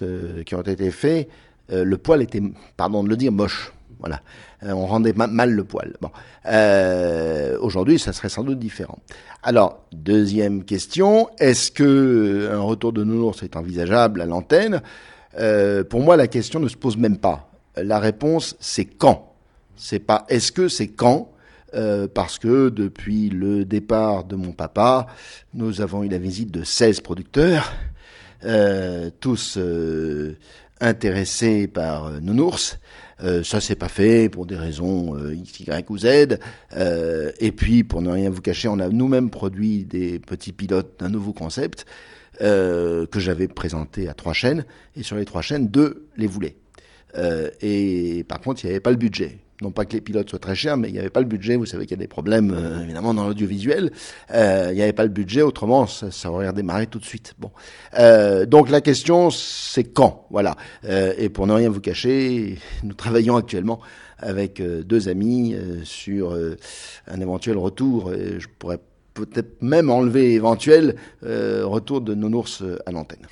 qui 0.45 0.55
ont 0.55 0.61
été 0.61 0.91
faits, 0.91 1.29
euh, 1.71 1.83
le 1.83 1.97
poil 1.97 2.21
était, 2.21 2.41
pardon 2.77 3.03
de 3.03 3.09
le 3.09 3.17
dire, 3.17 3.31
moche. 3.31 3.73
Voilà, 3.99 4.21
on 4.61 4.85
rendait 4.85 5.13
mal 5.13 5.51
le 5.51 5.63
poil. 5.63 5.93
Bon, 6.01 6.09
aujourd'hui, 7.61 7.97
ça 7.99 8.11
serait 8.11 8.27
sans 8.27 8.43
doute 8.43 8.59
différent. 8.59 8.99
Alors, 9.43 9.85
deuxième 9.93 10.65
question, 10.65 11.29
est-ce 11.39 11.71
que 11.71 12.49
un 12.51 12.59
retour 12.59 12.91
de 12.91 13.05
nounours 13.05 13.43
est 13.43 13.55
envisageable 13.55 14.21
à 14.21 14.25
l'antenne? 14.25 14.81
Pour 15.89 16.01
moi, 16.01 16.17
la 16.17 16.27
question 16.27 16.59
ne 16.59 16.67
se 16.67 16.75
pose 16.75 16.97
même 16.97 17.17
pas. 17.17 17.49
La 17.77 17.99
réponse, 17.99 18.57
c'est 18.59 18.83
quand? 18.83 19.33
C'est 19.77 19.99
pas 19.99 20.25
est-ce 20.27 20.51
que, 20.51 20.67
c'est 20.67 20.89
quand? 20.89 21.29
Euh, 21.75 22.07
parce 22.07 22.37
que 22.37 22.69
depuis 22.69 23.29
le 23.29 23.65
départ 23.65 24.25
de 24.25 24.35
mon 24.35 24.51
papa, 24.51 25.07
nous 25.55 25.81
avons 25.81 26.03
eu 26.03 26.07
la 26.07 26.19
visite 26.19 26.51
de 26.51 26.63
16 26.63 27.01
producteurs, 27.01 27.73
euh, 28.45 29.09
tous 29.19 29.57
euh, 29.57 30.37
intéressés 30.81 31.67
par 31.67 32.11
Nounours. 32.21 32.79
ça 33.43 33.61
s'est 33.61 33.75
pas 33.75 33.87
fait 33.87 34.27
pour 34.27 34.45
des 34.45 34.57
raisons 34.57 35.17
X, 35.31 35.61
Y 35.61 35.89
ou 35.89 35.97
Z. 35.97 36.39
et 37.39 37.51
puis, 37.53 37.85
pour 37.85 38.01
ne 38.01 38.09
rien 38.09 38.29
vous 38.29 38.41
cacher, 38.41 38.67
on 38.67 38.79
a 38.79 38.89
nous-mêmes 38.89 39.29
produit 39.29 39.85
des 39.85 40.19
petits 40.19 40.51
pilotes 40.51 40.99
d'un 40.99 41.07
nouveau 41.07 41.31
concept 41.31 41.85
que 42.39 43.07
j'avais 43.15 43.47
présenté 43.47 44.09
à 44.09 44.13
trois 44.13 44.33
chaînes. 44.33 44.65
Et 44.97 45.03
sur 45.03 45.15
les 45.15 45.23
trois 45.23 45.41
chaînes, 45.41 45.69
deux 45.69 46.07
les 46.17 46.27
voulaient. 46.27 46.57
et 47.61 48.25
par 48.27 48.41
contre, 48.41 48.65
il 48.65 48.67
n'y 48.67 48.71
avait 48.71 48.81
pas 48.81 48.91
le 48.91 48.97
budget 48.97 49.37
non 49.61 49.71
pas 49.71 49.85
que 49.85 49.93
les 49.93 50.01
pilotes 50.01 50.29
soient 50.29 50.39
très 50.39 50.55
chers, 50.55 50.77
mais 50.77 50.89
il 50.89 50.93
n'y 50.93 50.99
avait 50.99 51.09
pas 51.09 51.21
le 51.21 51.25
budget. 51.25 51.55
Vous 51.55 51.65
savez 51.65 51.85
qu'il 51.85 51.97
y 51.97 51.99
a 51.99 52.03
des 52.03 52.07
problèmes 52.07 52.53
euh, 52.53 52.83
évidemment 52.83 53.13
dans 53.13 53.27
l'audiovisuel. 53.27 53.91
Euh, 54.31 54.67
il 54.71 54.75
n'y 54.75 54.81
avait 54.81 54.93
pas 54.93 55.03
le 55.03 55.09
budget, 55.09 55.41
autrement 55.41 55.87
ça, 55.87 56.31
aurait 56.31 56.47
redémarré 56.47 56.87
tout 56.87 56.99
de 56.99 57.05
suite. 57.05 57.33
Bon, 57.39 57.51
euh, 57.99 58.45
donc 58.45 58.69
la 58.69 58.81
question 58.81 59.29
c'est 59.29 59.83
quand, 59.83 60.27
voilà. 60.29 60.55
Et 61.17 61.29
pour 61.29 61.47
ne 61.47 61.53
rien 61.53 61.69
vous 61.69 61.81
cacher, 61.81 62.57
nous 62.83 62.93
travaillons 62.93 63.35
actuellement 63.35 63.79
avec 64.17 64.61
deux 64.61 65.09
amis 65.09 65.55
sur 65.83 66.37
un 67.07 67.21
éventuel 67.21 67.57
retour. 67.57 68.13
Et 68.13 68.39
je 68.39 68.47
pourrais 68.59 68.79
peut-être 69.13 69.61
même 69.61 69.89
enlever 69.89 70.33
éventuel 70.33 70.95
retour 71.21 72.01
de 72.01 72.13
Nounours 72.13 72.63
à 72.85 72.91
l'antenne. 72.91 73.25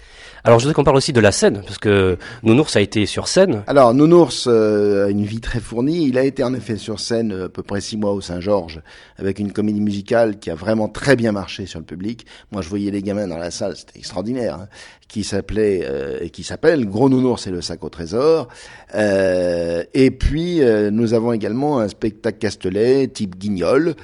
Alors 0.43 0.57
je 0.57 0.65
voudrais 0.65 0.73
qu'on 0.73 0.83
parle 0.83 0.97
aussi 0.97 1.13
de 1.13 1.19
la 1.19 1.31
scène, 1.31 1.61
parce 1.63 1.77
que 1.77 2.17
Nounours 2.41 2.75
a 2.75 2.81
été 2.81 3.05
sur 3.05 3.27
scène. 3.27 3.61
Alors 3.67 3.93
Nounours 3.93 4.45
euh, 4.47 5.05
a 5.05 5.09
une 5.09 5.23
vie 5.23 5.39
très 5.39 5.59
fournie. 5.59 6.07
Il 6.07 6.17
a 6.17 6.23
été 6.23 6.43
en 6.43 6.55
effet 6.55 6.77
sur 6.77 6.99
scène 6.99 7.31
euh, 7.31 7.45
à 7.45 7.49
peu 7.49 7.61
près 7.61 7.79
six 7.79 7.95
mois 7.95 8.11
au 8.11 8.21
Saint-Georges, 8.21 8.81
avec 9.17 9.37
une 9.37 9.51
comédie 9.51 9.81
musicale 9.81 10.39
qui 10.39 10.49
a 10.49 10.55
vraiment 10.55 10.87
très 10.87 11.15
bien 11.15 11.31
marché 11.31 11.67
sur 11.67 11.77
le 11.77 11.85
public. 11.85 12.25
Moi 12.51 12.63
je 12.63 12.69
voyais 12.69 12.89
les 12.89 13.03
gamins 13.03 13.27
dans 13.27 13.37
la 13.37 13.51
salle, 13.51 13.75
c'était 13.75 13.99
extraordinaire. 13.99 14.55
Hein 14.55 14.67
qui 15.11 15.25
s'appelait 15.25 15.81
euh, 15.83 16.19
et 16.21 16.29
qui 16.29 16.43
s'appelle 16.43 16.85
Gros 16.85 17.09
Nounours 17.09 17.45
et 17.45 17.51
le 17.51 17.61
sac 17.61 17.83
au 17.83 17.89
trésor. 17.89 18.47
Euh, 18.95 19.83
et 19.93 20.09
puis 20.09 20.61
euh, 20.61 20.89
nous 20.89 21.13
avons 21.13 21.33
également 21.33 21.79
un 21.79 21.89
spectacle 21.89 22.37
castelet 22.37 23.07
type 23.07 23.35
Guignol 23.37 23.95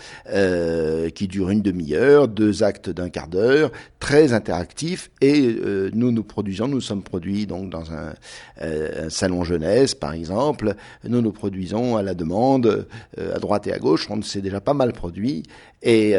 qui 1.15 1.27
dure 1.27 1.49
une 1.49 1.61
demi-heure, 1.71 2.27
deux 2.27 2.63
actes 2.63 2.89
d'un 2.89 3.09
quart 3.09 3.27
d'heure, 3.27 3.71
très 3.99 4.33
interactif. 4.33 5.11
Et 5.21 5.57
nous 5.93 6.11
nous 6.11 6.23
produisons, 6.23 6.67
nous 6.67 6.81
sommes 6.81 7.03
produits 7.03 7.45
donc 7.45 7.69
dans 7.69 7.91
un, 7.91 8.13
un, 8.61 9.09
salon 9.09 9.43
jeunesse 9.43 9.95
par 9.95 10.13
exemple. 10.13 10.75
Nous 11.03 11.21
nous 11.21 11.31
produisons 11.31 11.97
à 11.97 12.03
la 12.03 12.13
demande 12.13 12.87
à 13.17 13.39
droite 13.39 13.67
et 13.67 13.73
à 13.73 13.79
gauche. 13.79 14.07
On 14.09 14.21
s'est 14.21 14.41
déjà 14.41 14.61
pas 14.61 14.73
mal 14.73 14.93
produit 14.93 15.43
et 15.83 16.15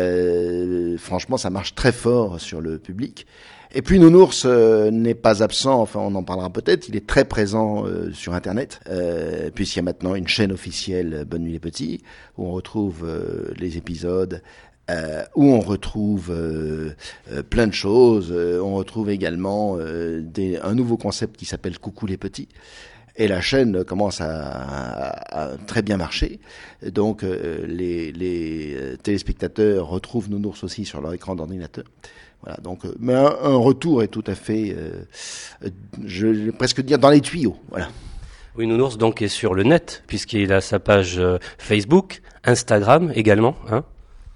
franchement 0.98 1.37
ça 1.37 1.50
marche 1.50 1.74
très 1.74 1.92
fort 1.92 2.40
sur 2.40 2.61
le 2.61 2.78
public. 2.78 3.26
Et 3.74 3.82
puis 3.82 3.98
Nounours 3.98 4.44
euh, 4.46 4.90
n'est 4.90 5.14
pas 5.14 5.42
absent, 5.42 5.78
enfin 5.82 6.00
on 6.00 6.14
en 6.14 6.22
parlera 6.22 6.48
peut-être, 6.48 6.88
il 6.88 6.96
est 6.96 7.06
très 7.06 7.26
présent 7.26 7.84
euh, 7.84 8.11
sur 8.12 8.32
Internet, 8.32 8.80
euh, 8.88 9.50
puisqu'il 9.54 9.76
y 9.76 9.80
a 9.80 9.82
maintenant 9.82 10.14
une 10.14 10.26
chaîne 10.26 10.52
officielle 10.52 11.26
Bonne 11.28 11.42
Nuit 11.42 11.52
les 11.52 11.58
Petits, 11.58 12.02
où 12.38 12.46
on 12.46 12.52
retrouve 12.52 13.06
les 13.58 13.76
épisodes, 13.76 14.42
où 15.35 15.44
on 15.44 15.61
retrouve 15.61 16.35
plein 17.51 17.66
de 17.66 17.72
choses. 17.72 18.33
on 18.33 18.74
retrouve 18.74 19.11
également 19.11 19.77
des, 19.77 20.59
un 20.62 20.74
nouveau 20.74 20.96
concept 20.96 21.37
qui 21.37 21.44
s'appelle 21.44 21.79
Coucou 21.79 22.07
les 22.07 22.16
Petits. 22.16 22.48
Et 23.16 23.27
la 23.27 23.40
chaîne 23.40 23.85
commence 23.85 24.20
à, 24.20 25.51
très 25.66 25.83
bien 25.83 25.96
marcher. 25.96 26.40
Donc 26.87 27.22
les, 27.22 28.12
les 28.12 28.96
téléspectateurs 29.03 29.88
retrouvent 29.88 30.31
Nounours 30.31 30.64
aussi 30.64 30.85
sur 30.85 31.01
leur 31.01 31.12
écran 31.12 31.35
d'ordinateur. 31.35 31.85
Voilà, 32.42 32.57
donc, 32.62 32.85
euh, 32.85 32.94
mais 33.01 33.14
un, 33.14 33.57
retour 33.57 34.03
est 34.03 34.09
tout 34.09 34.24
à 34.27 34.35
fait, 34.35 34.74
euh, 34.77 35.70
je 36.05 36.27
vais 36.27 36.53
presque 36.53 36.81
dire, 36.83 36.98
dans 36.98 37.11
les 37.11 37.20
tuyaux. 37.20 37.57
Voilà. 37.70 37.88
Oui, 38.57 38.66
Nounours 38.66 38.96
donc 38.96 39.22
est 39.22 39.29
sur 39.29 39.55
le 39.55 39.64
net, 39.64 40.05
puisqu'il 40.07 40.53
a 40.53 40.61
sa 40.61 40.79
page 40.79 41.18
euh, 41.18 41.38
Facebook, 41.59 42.22
Instagram 42.44 43.12
également. 43.14 43.57
Hein 43.70 43.85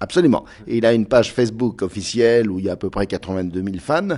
Absolument. 0.03 0.45
il 0.67 0.85
a 0.85 0.93
une 0.95 1.07
page 1.07 1.33
Facebook 1.33 1.83
officielle 1.83 2.51
où 2.51 2.59
il 2.59 2.65
y 2.65 2.69
a 2.69 2.73
à 2.73 2.77
peu 2.77 2.91
près 2.91 3.07
82 3.07 3.63
000 3.63 3.77
fans. 3.79 4.09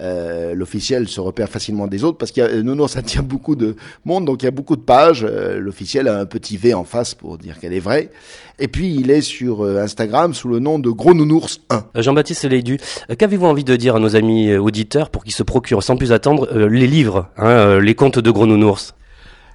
Euh, 0.00 0.54
L'officiel 0.54 1.06
se 1.06 1.20
repère 1.20 1.50
facilement 1.50 1.86
des 1.86 2.02
autres 2.02 2.16
parce 2.16 2.30
qu'il 2.30 2.42
y 2.42 2.46
a 2.46 2.62
Nounours 2.62 2.92
ça 2.92 3.02
tient 3.02 3.22
beaucoup 3.22 3.54
de 3.54 3.76
monde, 4.06 4.24
donc 4.24 4.42
il 4.42 4.46
y 4.46 4.48
a 4.48 4.52
beaucoup 4.52 4.76
de 4.76 4.80
pages. 4.80 5.26
Euh, 5.28 5.60
l'officiel 5.60 6.08
a 6.08 6.18
un 6.18 6.24
petit 6.24 6.56
V 6.56 6.72
en 6.72 6.84
face 6.84 7.14
pour 7.14 7.36
dire 7.36 7.60
qu'elle 7.60 7.74
est 7.74 7.80
vraie. 7.80 8.10
Et 8.58 8.68
puis 8.68 8.94
il 8.94 9.10
est 9.10 9.20
sur 9.20 9.64
euh, 9.66 9.82
Instagram 9.82 10.32
sous 10.32 10.48
le 10.48 10.60
nom 10.60 10.78
de 10.78 10.88
Gros 10.88 11.12
Nounours 11.12 11.60
1. 11.68 11.84
Euh, 11.96 12.02
Jean-Baptiste 12.02 12.44
Leidu, 12.44 12.78
qu'avez-vous 13.18 13.46
envie 13.46 13.64
de 13.64 13.76
dire 13.76 13.96
à 13.96 14.00
nos 14.00 14.16
amis 14.16 14.56
auditeurs 14.56 15.10
pour 15.10 15.24
qu'ils 15.24 15.34
se 15.34 15.42
procurent 15.42 15.82
sans 15.82 15.96
plus 15.96 16.12
attendre 16.12 16.48
les 16.54 16.86
livres, 16.86 17.28
hein, 17.36 17.78
les 17.80 17.94
contes 17.94 18.18
de 18.18 18.30
Gros 18.30 18.46
Nounours 18.46 18.94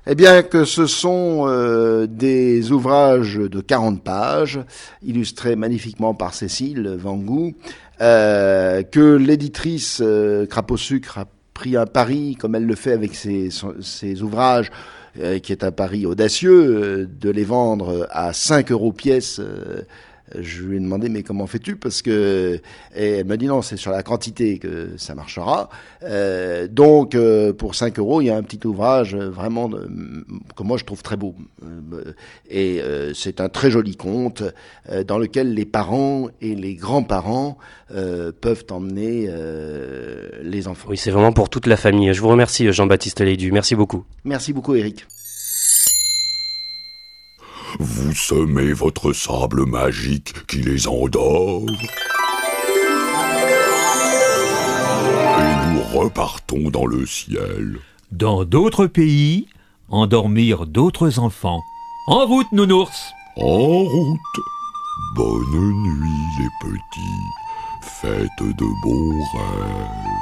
eh 0.08 0.16
bien 0.16 0.44
que 0.44 0.66
ce 0.66 0.86
sont 0.88 1.46
euh, 1.48 2.08
des 2.08 2.72
ouvrages 2.72 3.36
de 3.36 3.60
40 3.60 4.02
pages, 4.02 4.60
illustrés 5.04 5.56
magnifiquement 5.56 6.14
par 6.14 6.34
Cécile 6.34 6.96
Vangou, 6.98 7.54
euh, 8.02 8.82
que 8.84 9.16
l'éditrice 9.16 10.02
euh, 10.02 10.46
Crapaud 10.46 10.78
Sucre 10.78 11.20
a 11.20 11.26
pris 11.54 11.76
un 11.76 11.86
pari, 11.86 12.38
comme 12.40 12.56
elle 12.56 12.66
le 12.66 12.76
fait 12.76 12.94
avec 12.94 13.14
ses, 13.14 14.22
ouvrages, 14.22 14.72
qui 15.44 15.52
est 15.52 15.66
un 15.66 15.72
pari 15.72 16.06
audacieux, 16.06 17.10
de 17.20 17.30
les 17.30 17.44
vendre 17.44 18.08
à 18.12 18.32
5 18.32 18.72
euros 18.72 18.94
pièce 18.94 19.42
je 20.38 20.64
lui 20.64 20.78
ai 20.78 20.80
demandé 20.80 21.10
mais 21.10 21.24
comment 21.24 21.48
fais-tu? 21.48 21.76
Parce 21.76 22.02
que 22.02 22.60
et 22.96 23.10
elle 23.18 23.26
m'a 23.26 23.38
dit 23.38 23.48
non 23.48 23.62
c'est 23.62 23.78
sur 23.78 23.92
la 23.92 24.04
quantité 24.04 24.60
que 24.60 24.90
ça 24.98 25.16
marchera. 25.16 25.70
Euh, 26.04 26.68
donc 26.68 27.16
euh, 27.16 27.54
pour 27.54 27.76
5 27.76 28.00
euros 28.00 28.22
il 28.22 28.26
y 28.26 28.30
a 28.30 28.38
un 28.38 28.44
petit 28.44 28.66
ouvrage 28.66 29.16
euh, 29.16 29.30
vraiment 29.30 29.70
de, 29.70 29.90
que 30.56 30.64
moi 30.64 30.78
je 30.78 30.86
trouve 30.86 31.04
très 31.04 31.18
beau 31.18 31.36
et 32.50 32.82
c'est 33.14 33.42
un 33.42 33.50
très 33.50 33.72
joli 33.72 33.96
conte 33.96 34.44
dans 35.08 35.18
lequel 35.18 35.54
les 35.54 35.66
parents 35.66 36.28
et 36.42 36.56
les 36.56 36.76
grands-parents 36.76 37.58
peuvent 37.88 38.66
emmener 38.72 39.30
les 40.42 40.68
enfants. 40.68 40.88
Oui 40.90 40.98
c'est 40.98 41.12
vraiment 41.12 41.32
pour 41.32 41.50
toute 41.50 41.68
la 41.68 41.78
famille. 41.78 42.14
Je 42.14 42.22
vous 42.22 42.30
remercie 42.30 42.72
Jean-Baptiste 42.72 43.22
Lédu. 43.22 43.52
Merci 43.52 43.76
beaucoup. 43.76 44.06
Merci 44.24 44.54
beaucoup 44.54 44.76
Eric. 44.76 45.06
Vous 47.78 48.14
semez 48.16 48.74
votre 48.74 49.14
sable 49.14 49.66
magique 49.66 50.34
qui 50.48 50.62
les 50.62 50.88
endort. 50.88 51.66
Et 55.38 55.74
nous 55.74 56.00
repartons 56.00 56.70
dans 56.72 56.86
le 56.86 57.06
ciel. 57.06 57.80
Dans 58.12 58.44
d'autres 58.44 58.88
pays, 58.88 59.48
endormir 59.90 60.66
d'autres 60.66 61.20
enfants. 61.20 61.62
En 62.08 62.26
route, 62.26 62.52
nounours 62.52 63.12
En 63.38 63.84
route. 63.84 64.20
Bonne 65.16 65.84
nuit, 65.84 66.40
les 66.40 66.50
petits. 66.62 67.28
Faites 67.82 68.58
de 68.58 68.66
bons 68.84 69.24
rêves. 69.34 70.19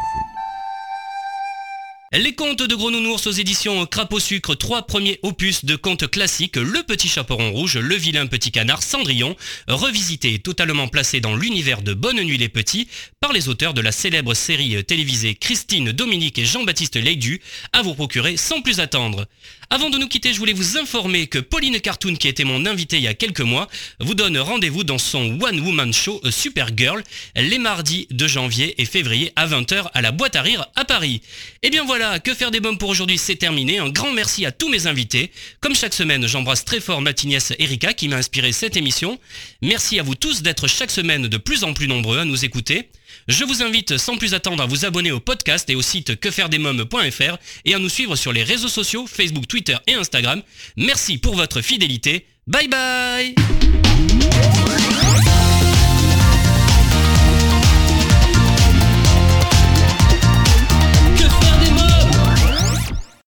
Les 2.13 2.33
contes 2.33 2.63
de 2.63 2.73
Gros 2.73 2.89
Nounours 2.89 3.27
aux 3.27 3.31
éditions 3.31 3.85
Crapaud 3.85 4.21
Sucre, 4.21 4.55
trois 4.55 4.83
premiers 4.83 5.19
opus 5.23 5.65
de 5.65 5.75
contes 5.75 6.09
classiques, 6.09 6.55
Le 6.55 6.81
Petit 6.83 7.09
Chaperon 7.09 7.51
Rouge, 7.51 7.75
Le 7.77 7.95
Vilain 7.95 8.27
Petit 8.27 8.49
Canard, 8.49 8.81
Cendrillon, 8.81 9.35
revisité 9.67 10.33
et 10.33 10.39
totalement 10.39 10.87
placé 10.87 11.19
dans 11.19 11.35
l'univers 11.35 11.81
de 11.81 11.93
Bonne 11.93 12.21
Nuit 12.21 12.37
les 12.37 12.47
Petits 12.47 12.87
par 13.19 13.33
les 13.33 13.49
auteurs 13.49 13.73
de 13.73 13.81
la 13.81 13.91
célèbre 13.91 14.33
série 14.35 14.85
télévisée 14.85 15.35
Christine, 15.35 15.91
Dominique 15.91 16.39
et 16.39 16.45
Jean-Baptiste 16.45 16.95
Leidu, 16.95 17.41
à 17.73 17.81
vous 17.81 17.93
procurer 17.93 18.37
sans 18.37 18.61
plus 18.61 18.79
attendre. 18.79 19.27
Avant 19.69 19.89
de 19.89 19.97
nous 19.97 20.07
quitter, 20.07 20.31
je 20.31 20.39
voulais 20.39 20.53
vous 20.53 20.77
informer 20.77 21.27
que 21.27 21.39
Pauline 21.39 21.81
Cartoon, 21.81 22.15
qui 22.15 22.29
était 22.29 22.45
mon 22.45 22.65
invitée 22.65 22.97
il 22.97 23.03
y 23.03 23.07
a 23.07 23.13
quelques 23.13 23.41
mois, 23.41 23.67
vous 23.99 24.15
donne 24.15 24.37
rendez-vous 24.37 24.85
dans 24.85 24.97
son 24.97 25.37
One 25.41 25.59
Woman 25.59 25.91
Show 25.91 26.21
Supergirl 26.29 27.03
les 27.35 27.57
mardis 27.59 28.07
de 28.09 28.27
janvier 28.27 28.81
et 28.81 28.85
février 28.85 29.33
à 29.35 29.45
20h 29.45 29.89
à 29.93 30.01
la 30.01 30.13
boîte 30.13 30.37
à 30.37 30.41
rire 30.41 30.65
à 30.77 30.85
Paris. 30.85 31.21
Et 31.63 31.67
eh 31.67 31.69
bien 31.69 31.83
voilà, 31.83 32.19
que 32.19 32.33
faire 32.33 32.49
des 32.49 32.61
bombes 32.61 32.79
pour 32.79 32.87
aujourd'hui, 32.87 33.17
c'est 33.17 33.35
terminé. 33.35 33.79
Un 33.79 33.89
grand 33.89 34.13
merci 34.13 34.45
à 34.45 34.53
tous 34.53 34.69
mes 34.69 34.87
invités. 34.87 35.31
Comme 35.59 35.75
chaque 35.75 35.93
semaine, 35.93 36.27
j'embrasse 36.27 36.63
très 36.63 36.79
fort 36.79 37.01
ma 37.01 37.11
Erika 37.59 37.93
qui 37.93 38.07
m'a 38.07 38.15
inspiré 38.15 38.53
cette 38.53 38.77
émission. 38.77 39.19
Merci 39.61 39.99
à 39.99 40.03
vous 40.03 40.15
tous 40.15 40.43
d'être 40.43 40.67
chaque 40.67 40.91
semaine 40.91 41.27
de 41.27 41.37
plus 41.37 41.65
en 41.65 41.73
plus 41.73 41.89
nombreux 41.89 42.19
à 42.19 42.25
nous 42.25 42.45
écouter. 42.45 42.89
Je 43.27 43.43
vous 43.43 43.61
invite 43.61 43.97
sans 43.97 44.17
plus 44.17 44.33
attendre 44.33 44.63
à 44.63 44.65
vous 44.65 44.85
abonner 44.85 45.11
au 45.11 45.19
podcast 45.19 45.69
et 45.69 45.75
au 45.75 45.81
site 45.81 46.19
quefairedesmoms.fr 46.19 47.37
et 47.65 47.73
à 47.73 47.79
nous 47.79 47.89
suivre 47.89 48.15
sur 48.15 48.31
les 48.31 48.43
réseaux 48.43 48.69
sociaux 48.69 49.05
Facebook, 49.05 49.47
Twitter 49.47 49.75
et 49.87 49.95
Instagram. 49.95 50.41
Merci 50.77 51.17
pour 51.17 51.35
votre 51.35 51.61
fidélité. 51.61 52.25
Bye 52.47 52.67
bye 52.69 53.35